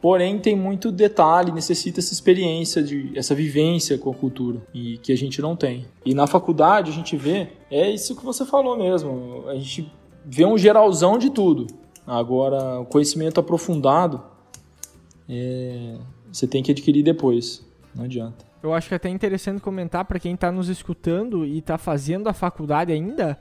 [0.04, 5.14] porém tem muito detalhe, necessita essa experiência, de, essa vivência com a cultura, e que
[5.14, 5.86] a gente não tem.
[6.06, 9.90] E na faculdade a gente vê, é isso que você falou mesmo, a gente
[10.26, 11.68] vê um geralzão de tudo.
[12.06, 14.22] Agora, o conhecimento aprofundado,
[15.30, 15.96] é,
[16.30, 18.44] você tem que adquirir depois, não adianta.
[18.62, 22.28] Eu acho que é até interessante comentar para quem está nos escutando e está fazendo
[22.28, 23.40] a faculdade ainda,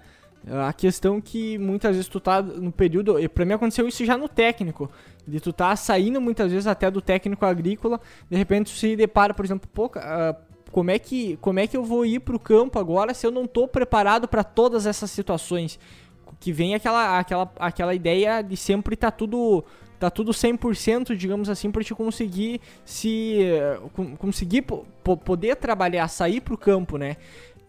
[0.50, 3.16] a questão que muitas vezes tu tá no período.
[3.31, 4.90] Pra mim aconteceu isso já no técnico.
[5.26, 9.33] De tu tá saindo muitas vezes até do técnico agrícola, de repente tu se depara,
[9.33, 10.35] por exemplo, pô, uh,
[10.72, 13.46] como é que como é que eu vou ir pro campo agora se eu não
[13.46, 15.78] tô preparado para todas essas situações?
[16.40, 19.64] Que vem aquela aquela aquela ideia de sempre tá tudo
[20.00, 23.38] tá tudo 100%, digamos assim, para te conseguir se
[24.18, 24.64] conseguir
[25.24, 27.16] poder trabalhar, sair pro campo, né?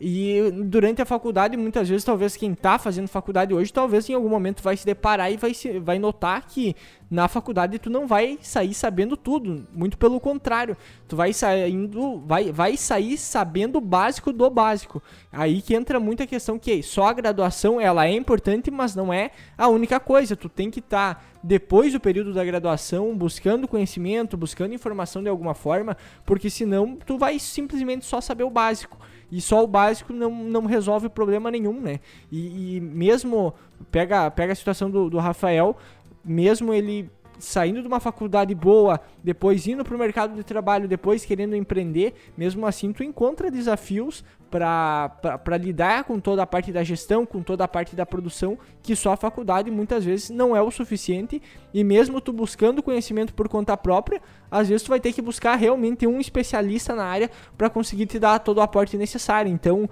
[0.06, 4.28] E durante a faculdade, muitas vezes, talvez quem está fazendo faculdade hoje, talvez em algum
[4.28, 6.76] momento vai se deparar e vai, se, vai notar que
[7.14, 9.68] na faculdade tu não vai sair sabendo tudo.
[9.72, 10.76] Muito pelo contrário,
[11.08, 15.02] tu vai saindo, vai, vai sair sabendo o básico do básico.
[15.32, 19.30] Aí que entra muita questão que só a graduação ela é importante, mas não é
[19.56, 20.36] a única coisa.
[20.36, 25.30] Tu tem que estar tá, depois do período da graduação buscando conhecimento, buscando informação de
[25.30, 25.96] alguma forma,
[26.26, 28.98] porque senão tu vai simplesmente só saber o básico.
[29.32, 32.00] E só o básico não, não resolve problema nenhum, né?
[32.32, 33.52] E, e mesmo,
[33.90, 35.76] pega, pega a situação do, do Rafael,
[36.24, 37.10] mesmo ele
[37.40, 42.14] saindo de uma faculdade boa, depois indo para o mercado de trabalho, depois querendo empreender,
[42.38, 47.64] mesmo assim tu encontra desafios para lidar com toda a parte da gestão, com toda
[47.64, 51.42] a parte da produção, que só a faculdade muitas vezes não é o suficiente.
[51.74, 55.56] E mesmo tu buscando conhecimento por conta própria, às vezes tu vai ter que buscar
[55.56, 59.52] realmente um especialista na área para conseguir te dar todo o aporte necessário.
[59.52, 59.90] Então,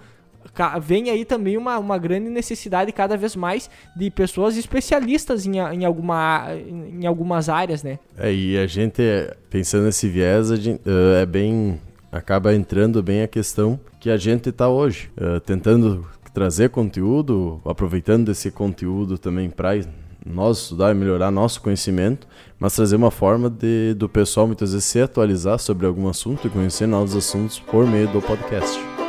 [0.82, 5.86] vem aí também uma, uma grande necessidade cada vez mais de pessoas especialistas em, em,
[5.86, 8.00] alguma, em algumas áreas, né?
[8.18, 9.02] É, e a gente,
[9.50, 11.80] pensando nesse viés, gente, uh, é bem
[12.12, 18.30] acaba entrando bem a questão que a gente está hoje, uh, tentando trazer conteúdo, aproveitando
[18.30, 19.80] esse conteúdo também para
[20.26, 22.28] nós estudar e melhorar nosso conhecimento,
[22.60, 26.50] mas trazer uma forma de, do pessoal muitas vezes se atualizar sobre algum assunto e
[26.50, 29.01] conhecer novos assuntos por meio do podcast.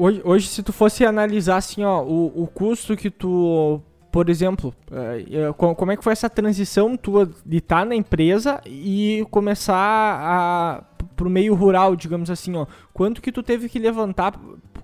[0.00, 4.74] Hoje, hoje, se tu fosse analisar assim, ó, o, o custo que tu por exemplo,
[4.90, 9.74] eh, como é que foi essa transição tua de estar tá na empresa e começar
[9.76, 10.84] a
[11.14, 14.34] pro meio rural, digamos assim, ó, quanto que tu teve que levantar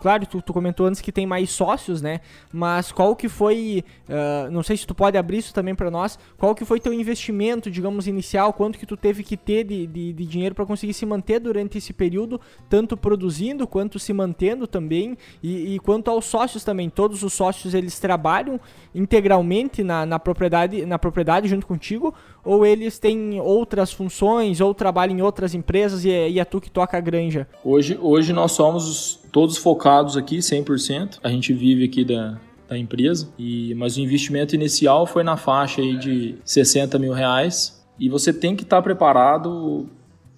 [0.05, 2.21] claro, tu, tu, comentou antes que tem mais sócios, né?
[2.53, 6.19] Mas qual que foi, uh, não sei se tu pode abrir isso também para nós,
[6.37, 10.12] qual que foi teu investimento, digamos, inicial, quanto que tu teve que ter de, de,
[10.12, 12.38] de dinheiro para conseguir se manter durante esse período,
[12.69, 17.73] tanto produzindo quanto se mantendo também, e, e, quanto aos sócios também, todos os sócios
[17.73, 18.61] eles trabalham
[18.95, 25.18] integralmente na, na, propriedade, na propriedade junto contigo, ou eles têm outras funções, ou trabalham
[25.18, 27.48] em outras empresas e é, e é tu que toca a granja?
[27.64, 31.18] Hoje, hoje nós somos todos focados aqui, 100%.
[31.22, 32.38] A gente vive aqui da,
[32.68, 37.82] da empresa, e, mas o investimento inicial foi na faixa aí de 60 mil reais.
[37.99, 39.88] E você tem que estar tá preparado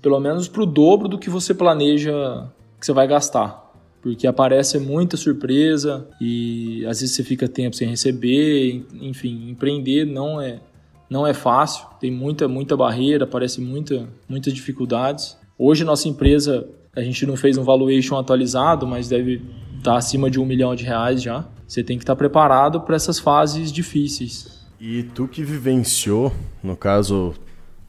[0.01, 2.47] pelo menos para o dobro do que você planeja
[2.79, 3.65] que você vai gastar.
[4.03, 10.41] porque aparece muita surpresa e às vezes você fica tempo sem receber, enfim, empreender não
[10.41, 10.61] é
[11.09, 15.37] não é fácil, tem muita muita barreira, aparece muita muitas dificuldades.
[15.59, 19.43] Hoje nossa empresa a gente não fez um valuation atualizado, mas deve
[19.77, 21.45] estar acima de um milhão de reais já.
[21.67, 24.67] Você tem que estar preparado para essas fases difíceis.
[24.81, 26.33] E tu que vivenciou,
[26.63, 27.35] no caso,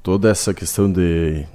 [0.03, 1.45] toda essa questão de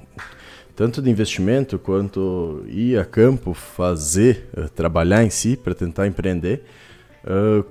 [0.75, 6.63] tanto de investimento quanto ir a campo, fazer, uh, trabalhar em si para tentar empreender,
[7.23, 7.63] uh,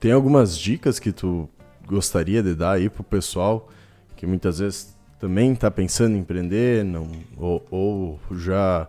[0.00, 1.48] tem algumas dicas que tu
[1.86, 3.68] gostaria de dar aí pro pessoal
[4.16, 8.88] que muitas vezes também está pensando em empreender, não, ou, ou já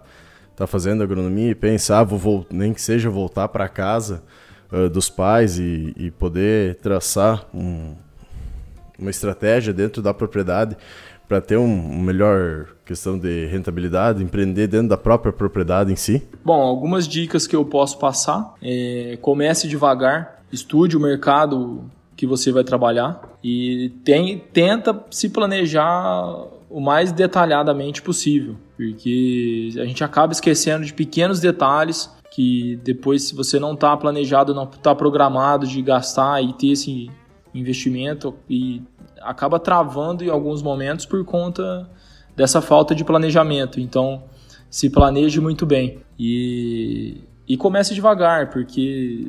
[0.51, 4.23] está fazendo agronomia e pensa, ah, vou nem que seja voltar para casa
[4.71, 7.93] uh, dos pais e, e poder traçar um,
[8.97, 10.77] uma estratégia dentro da propriedade
[11.27, 16.21] para ter um, um, melhor questão de rentabilidade, empreender dentro da própria propriedade em si?
[16.43, 18.53] Bom, algumas dicas que eu posso passar.
[18.61, 21.83] É, comece devagar, estude o mercado
[22.15, 29.85] que você vai trabalhar e tem, tenta se planejar o mais detalhadamente possível, porque a
[29.85, 34.93] gente acaba esquecendo de pequenos detalhes que depois, se você não está planejado, não está
[34.93, 37.09] programado de gastar e ter esse
[37.53, 38.81] investimento e
[39.21, 41.89] acaba travando em alguns momentos por conta
[42.35, 43.79] dessa falta de planejamento.
[43.79, 44.23] Então,
[44.69, 49.25] se planeje muito bem e, e comece devagar, porque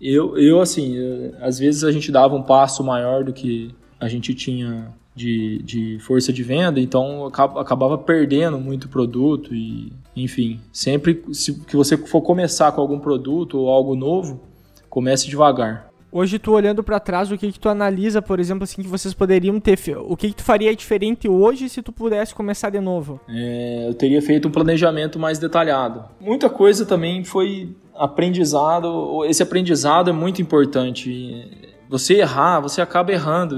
[0.00, 0.96] eu, eu assim,
[1.40, 5.98] às vezes a gente dava um passo maior do que a gente tinha de, de
[6.00, 12.20] força de venda, então acabava perdendo muito produto e, enfim, sempre se, que você for
[12.20, 14.42] começar com algum produto ou algo novo,
[14.90, 15.90] comece devagar.
[16.12, 19.12] Hoje tu olhando para trás, o que que tu analisa, por exemplo, assim que vocês
[19.12, 23.20] poderiam ter, o que que tu faria diferente hoje se tu pudesse começar de novo?
[23.28, 26.04] É, eu teria feito um planejamento mais detalhado.
[26.20, 29.24] Muita coisa também foi aprendizado.
[29.24, 33.56] Esse aprendizado é muito importante você errar, você acaba errando.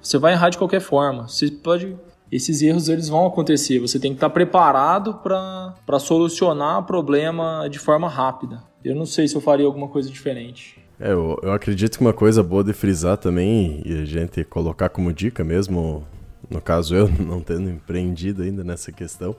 [0.00, 1.28] Você vai errar de qualquer forma.
[1.28, 1.96] Você pode
[2.30, 3.78] esses erros eles vão acontecer.
[3.78, 8.62] Você tem que estar preparado para solucionar o problema de forma rápida.
[8.84, 10.78] Eu não sei se eu faria alguma coisa diferente.
[11.00, 14.88] É, eu, eu acredito que uma coisa boa de frisar também, e a gente colocar
[14.88, 16.04] como dica mesmo,
[16.50, 19.34] no caso eu não tendo empreendido ainda nessa questão,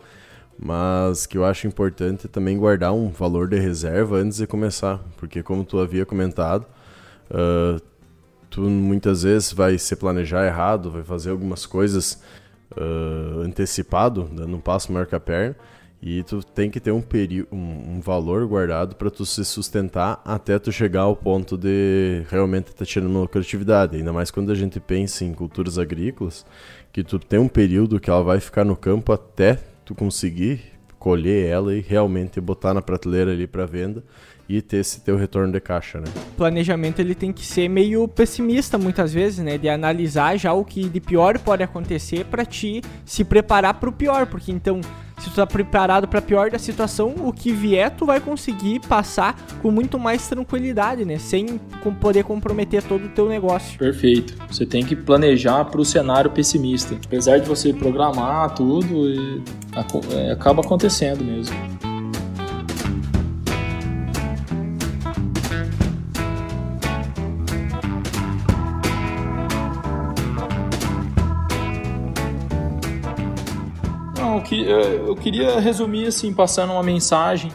[0.62, 5.00] mas que eu acho importante é também guardar um valor de reserva antes de começar,
[5.16, 6.66] porque como tu havia comentado,
[7.32, 7.82] uh,
[8.50, 12.22] tu muitas vezes vai se planejar errado, vai fazer algumas coisas
[12.72, 15.56] uh, antecipado, dando um passo maior que a perna,
[16.02, 17.04] e tu tem que ter um,
[17.52, 22.68] um, um valor guardado para tu se sustentar até tu chegar ao ponto de realmente
[22.68, 23.98] estar tá tirando lucratividade.
[23.98, 26.46] Ainda mais quando a gente pensa em culturas agrícolas,
[26.92, 29.60] que tu tem um período que ela vai ficar no campo até
[29.90, 30.62] tu conseguir
[31.00, 34.04] colher ela e realmente botar na prateleira ali para venda
[34.48, 36.06] e ter esse teu retorno de caixa, né?
[36.38, 39.58] Planejamento ele tem que ser meio pessimista muitas vezes, né?
[39.58, 43.92] De analisar já o que de pior pode acontecer para ti se preparar para o
[43.92, 44.80] pior, porque então
[45.20, 49.36] se tu tá preparado para pior da situação, o que vier tu vai conseguir passar
[49.62, 51.18] com muito mais tranquilidade, né?
[51.18, 51.60] Sem
[52.00, 53.78] poder comprometer todo o teu negócio.
[53.78, 54.36] Perfeito.
[54.50, 56.96] Você tem que planejar para o cenário pessimista.
[57.06, 59.44] Apesar de você programar tudo,
[60.14, 61.56] é, acaba acontecendo mesmo.
[74.66, 77.52] Eh, eu queria resumir assim, passando uma mensagem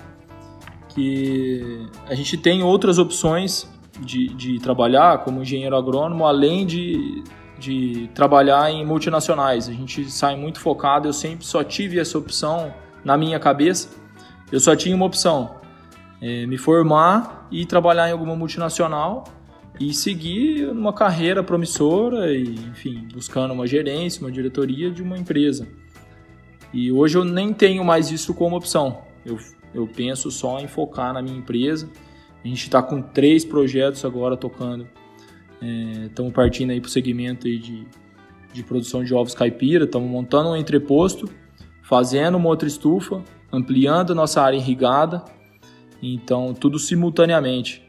[0.89, 3.69] que a gente tem outras opções
[4.01, 7.23] de, de trabalhar como engenheiro agrônomo, além de,
[7.59, 9.69] de trabalhar em multinacionais.
[9.69, 12.73] A gente sai muito focado, eu sempre só tive essa opção
[13.05, 13.89] na minha cabeça.
[14.53, 15.57] Eu só tinha uma opção,
[16.21, 19.25] é, me formar e trabalhar em alguma multinacional
[19.81, 25.67] e seguir uma carreira promissora e, enfim, buscando uma gerência, uma diretoria de uma empresa.
[26.75, 28.99] E hoje eu nem tenho mais isso como opção.
[29.25, 29.39] Eu,
[29.73, 31.89] eu penso só em focar na minha empresa.
[32.45, 34.89] A gente está com três projetos agora tocando.
[36.05, 37.87] Estamos é, partindo aí para o segmento aí de,
[38.53, 39.85] de produção de ovos caipira.
[39.85, 41.31] Estamos montando um entreposto,
[41.81, 43.23] fazendo uma outra estufa,
[43.53, 45.25] ampliando nossa área irrigada.
[46.03, 47.89] Então, tudo simultaneamente.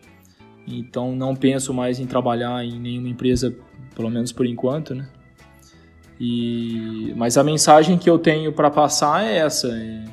[0.68, 3.58] Então, não penso mais em trabalhar em nenhuma empresa,
[3.96, 5.10] pelo menos por enquanto, né?
[6.20, 10.04] E, mas a mensagem que eu tenho para passar é essa: é,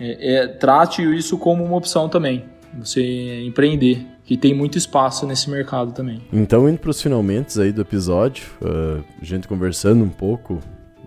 [0.00, 2.44] é, é, trate isso como uma opção também.
[2.78, 6.20] Você empreender, que tem muito espaço nesse mercado também.
[6.32, 10.60] Então, indo para os finalmente aí do episódio, uh, a gente conversando um pouco,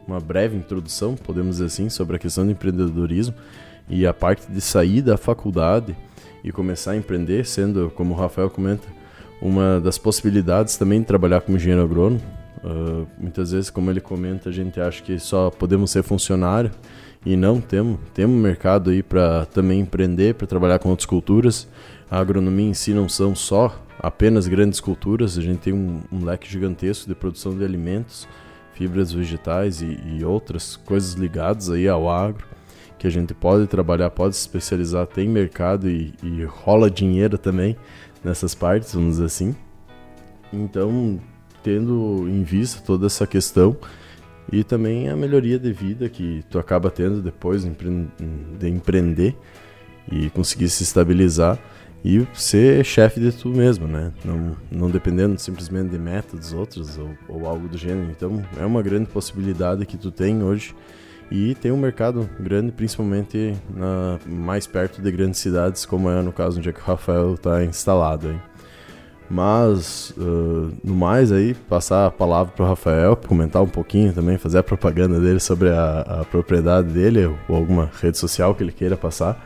[0.07, 3.35] uma breve introdução, podemos dizer assim, sobre a questão do empreendedorismo
[3.87, 5.95] e a parte de sair da faculdade
[6.43, 8.87] e começar a empreender, sendo, como o Rafael comenta,
[9.39, 12.21] uma das possibilidades também de trabalhar como engenheiro agrônomo.
[12.63, 16.71] Uh, muitas vezes, como ele comenta, a gente acha que só podemos ser funcionário
[17.25, 21.67] e não temos temos mercado aí para também empreender, para trabalhar com outras culturas.
[22.09, 26.25] A agronomia em si não são só apenas grandes culturas, a gente tem um, um
[26.25, 28.27] leque gigantesco de produção de alimentos,
[28.73, 32.45] fibras vegetais e, e outras coisas ligadas aí ao agro
[33.01, 37.75] que a gente pode trabalhar, pode se especializar, tem mercado e, e rola dinheiro também
[38.23, 39.55] nessas partes, vamos dizer assim.
[40.53, 41.19] Então,
[41.63, 43.77] tendo em vista toda essa questão
[44.51, 49.35] e também a melhoria de vida que tu acaba tendo depois de empreender
[50.11, 51.57] e conseguir se estabilizar
[52.03, 54.11] e ser chefe de tu mesmo, né?
[54.25, 58.09] Não, não dependendo simplesmente de métodos outros ou, ou algo do gênero.
[58.09, 60.75] Então, é uma grande possibilidade que tu tem hoje
[61.29, 66.33] e tem um mercado grande, principalmente na, mais perto de grandes cidades, como é no
[66.33, 68.29] caso onde é que o Rafael está instalado.
[68.29, 68.39] Aí.
[69.33, 74.37] Mas, uh, no mais aí, passar a palavra para o Rafael, comentar um pouquinho também,
[74.37, 78.73] fazer a propaganda dele sobre a, a propriedade dele ou alguma rede social que ele
[78.73, 79.41] queira passar.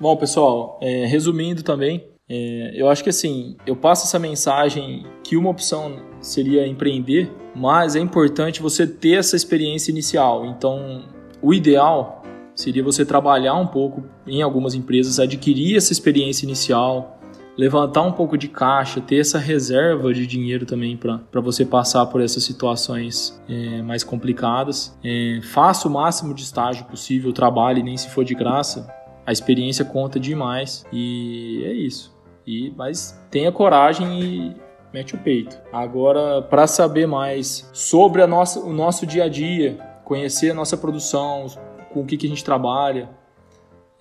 [0.00, 5.36] Bom, pessoal, é, resumindo também, é, eu acho que assim, eu passo essa mensagem que
[5.36, 10.44] uma opção seria empreender, mas é importante você ter essa experiência inicial.
[10.44, 11.04] Então,
[11.40, 12.24] o ideal
[12.56, 17.20] seria você trabalhar um pouco em algumas empresas, adquirir essa experiência inicial,
[17.56, 22.20] levantar um pouco de caixa, ter essa reserva de dinheiro também para você passar por
[22.20, 24.96] essas situações é, mais complicadas.
[25.04, 28.92] É, faça o máximo de estágio possível, trabalhe, nem se for de graça.
[29.26, 32.14] A experiência conta demais e é isso.
[32.46, 34.56] E, mas tenha coragem e
[34.92, 35.58] mete o peito.
[35.72, 40.76] Agora, para saber mais sobre a nossa, o nosso dia a dia, conhecer a nossa
[40.76, 41.46] produção,
[41.92, 43.08] com o que, que a gente trabalha,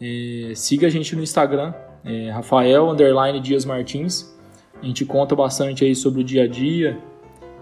[0.01, 1.73] é, siga a gente no Instagram,
[2.05, 4.33] é, Rafael Underline Dias Martins.
[4.81, 6.97] A gente conta bastante aí sobre o dia a dia,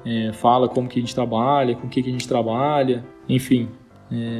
[0.05, 3.69] é, fala como que a gente trabalha, com o que, que a gente trabalha, enfim,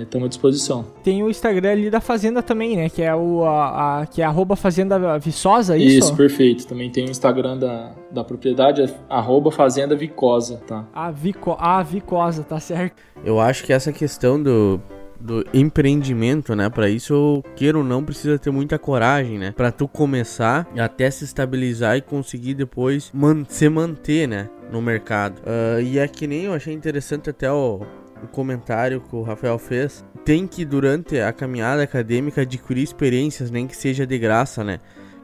[0.01, 0.85] estamos é, à disposição.
[1.03, 2.89] Tem o Instagram ali da Fazenda também, né?
[2.89, 5.99] Que é o a, a que é arroba Fazenda Viçosa, isso?
[5.99, 6.67] Isso, perfeito.
[6.67, 10.85] Também tem o Instagram da, da propriedade, arroba Fazenda Vicosa, tá?
[10.93, 13.01] A, Vico, a Vicosa, tá certo.
[13.23, 14.81] Eu acho que essa questão do
[15.21, 16.69] do empreendimento, né?
[16.69, 19.53] Para isso, queira ou não, precisa ter muita coragem, né?
[19.55, 24.49] Para tu começar até se estabilizar e conseguir depois man se manter, né?
[24.71, 25.39] No mercado.
[25.39, 27.81] Uh, e é que nem eu achei interessante até o,
[28.23, 33.67] o comentário que o Rafael fez, tem que durante a caminhada acadêmica adquirir experiências, nem
[33.67, 34.79] que seja de graça, né?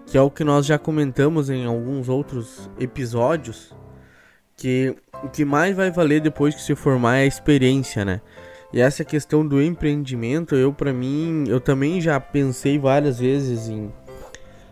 [0.05, 3.75] Que é o que nós já comentamos em alguns outros episódios,
[4.55, 8.21] que o que mais vai valer depois que se formar é a experiência, né?
[8.73, 13.91] E essa questão do empreendimento, eu para mim, eu também já pensei várias vezes em,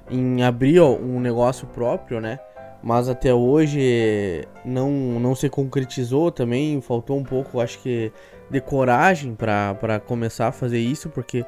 [0.10, 2.40] em abrir um negócio próprio, né?
[2.86, 8.12] mas até hoje não, não se concretizou também, faltou um pouco, acho que,
[8.48, 11.44] de coragem para começar a fazer isso, porque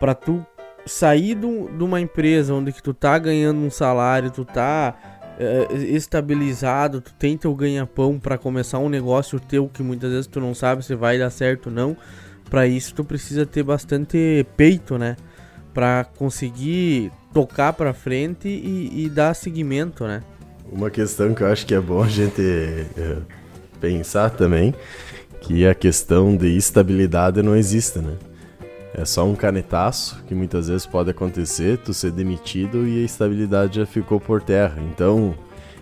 [0.00, 0.44] para tu
[0.84, 7.00] sair de uma empresa onde que tu tá ganhando um salário, tu tá é, estabilizado,
[7.00, 10.84] tu tem teu ganha-pão para começar um negócio teu que muitas vezes tu não sabe
[10.84, 11.96] se vai dar certo ou não,
[12.50, 15.16] para isso tu precisa ter bastante peito, né?
[15.72, 20.22] Para conseguir tocar para frente e, e dar seguimento, né?
[20.70, 23.16] Uma questão que eu acho que é bom a gente é,
[23.80, 24.74] pensar também,
[25.40, 28.16] que a questão de estabilidade não existe, né?
[28.94, 33.76] É só um canetaço que muitas vezes pode acontecer, tu ser demitido e a estabilidade
[33.76, 34.82] já ficou por terra.
[34.92, 35.34] Então,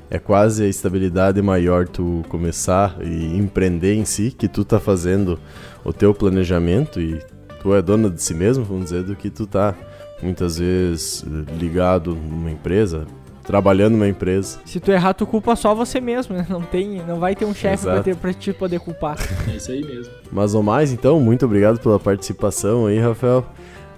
[0.09, 5.39] é quase a estabilidade maior tu começar e empreender em si, que tu tá fazendo
[5.85, 7.21] o teu planejamento e
[7.61, 9.75] tu é dona de si mesmo, vamos dizer, do que tu tá
[10.23, 11.25] muitas vezes
[11.59, 13.07] ligado numa empresa,
[13.51, 14.61] trabalhando numa empresa.
[14.65, 16.47] Se tu errar, tu culpa só você mesmo, né?
[16.49, 19.19] Não, tem, não vai ter um chefe pra, ter, pra te poder culpar.
[19.51, 20.13] É isso aí mesmo.
[20.31, 23.45] Mas ou mais, então, muito obrigado pela participação aí, Rafael.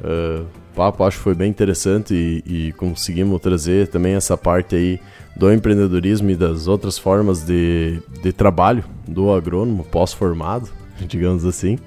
[0.00, 4.98] Uh, papo acho que foi bem interessante e, e, conseguimos trazer também essa parte aí
[5.36, 10.70] do empreendedorismo e das outras formas de, de trabalho do agrônomo pós-formado,
[11.07, 11.78] digamos assim.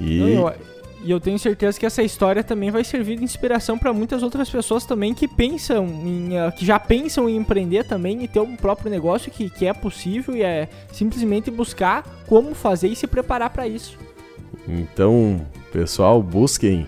[0.00, 0.20] E...
[0.20, 0.73] Não, eu
[1.04, 4.48] e eu tenho certeza que essa história também vai servir de inspiração para muitas outras
[4.48, 8.56] pessoas também que pensam em, uh, que já pensam em empreender também e ter um
[8.56, 13.50] próprio negócio que, que é possível e é simplesmente buscar como fazer e se preparar
[13.50, 13.98] para isso.
[14.66, 16.86] Então, pessoal, busquem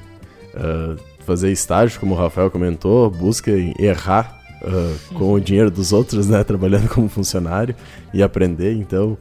[0.55, 6.27] uh, fazer estágio, como o Rafael comentou, busquem errar uh, com o dinheiro dos outros,
[6.27, 7.77] né, trabalhando como funcionário
[8.15, 8.73] e aprender.
[8.73, 9.19] Então,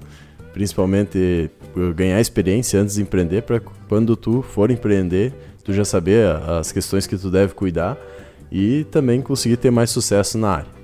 [0.53, 1.51] principalmente
[1.95, 7.07] ganhar experiência antes de empreender para quando tu for empreender, tu já saber as questões
[7.07, 7.97] que tu deve cuidar
[8.51, 10.75] e também conseguir ter mais sucesso na área.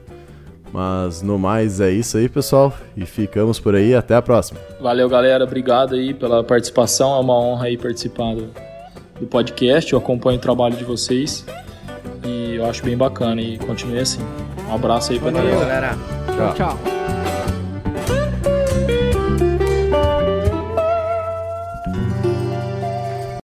[0.74, 4.60] Mas no mais é isso aí, pessoal, e ficamos por aí, até a próxima.
[4.80, 8.48] Valeu, galera, obrigado aí pela participação, é uma honra aí participar do,
[9.20, 11.46] do podcast, eu acompanho o trabalho de vocês
[12.26, 14.22] e eu acho bem bacana e continue assim.
[14.70, 15.34] Um abraço aí todos.
[15.34, 15.98] galera.
[16.38, 17.01] Tchau, tchau.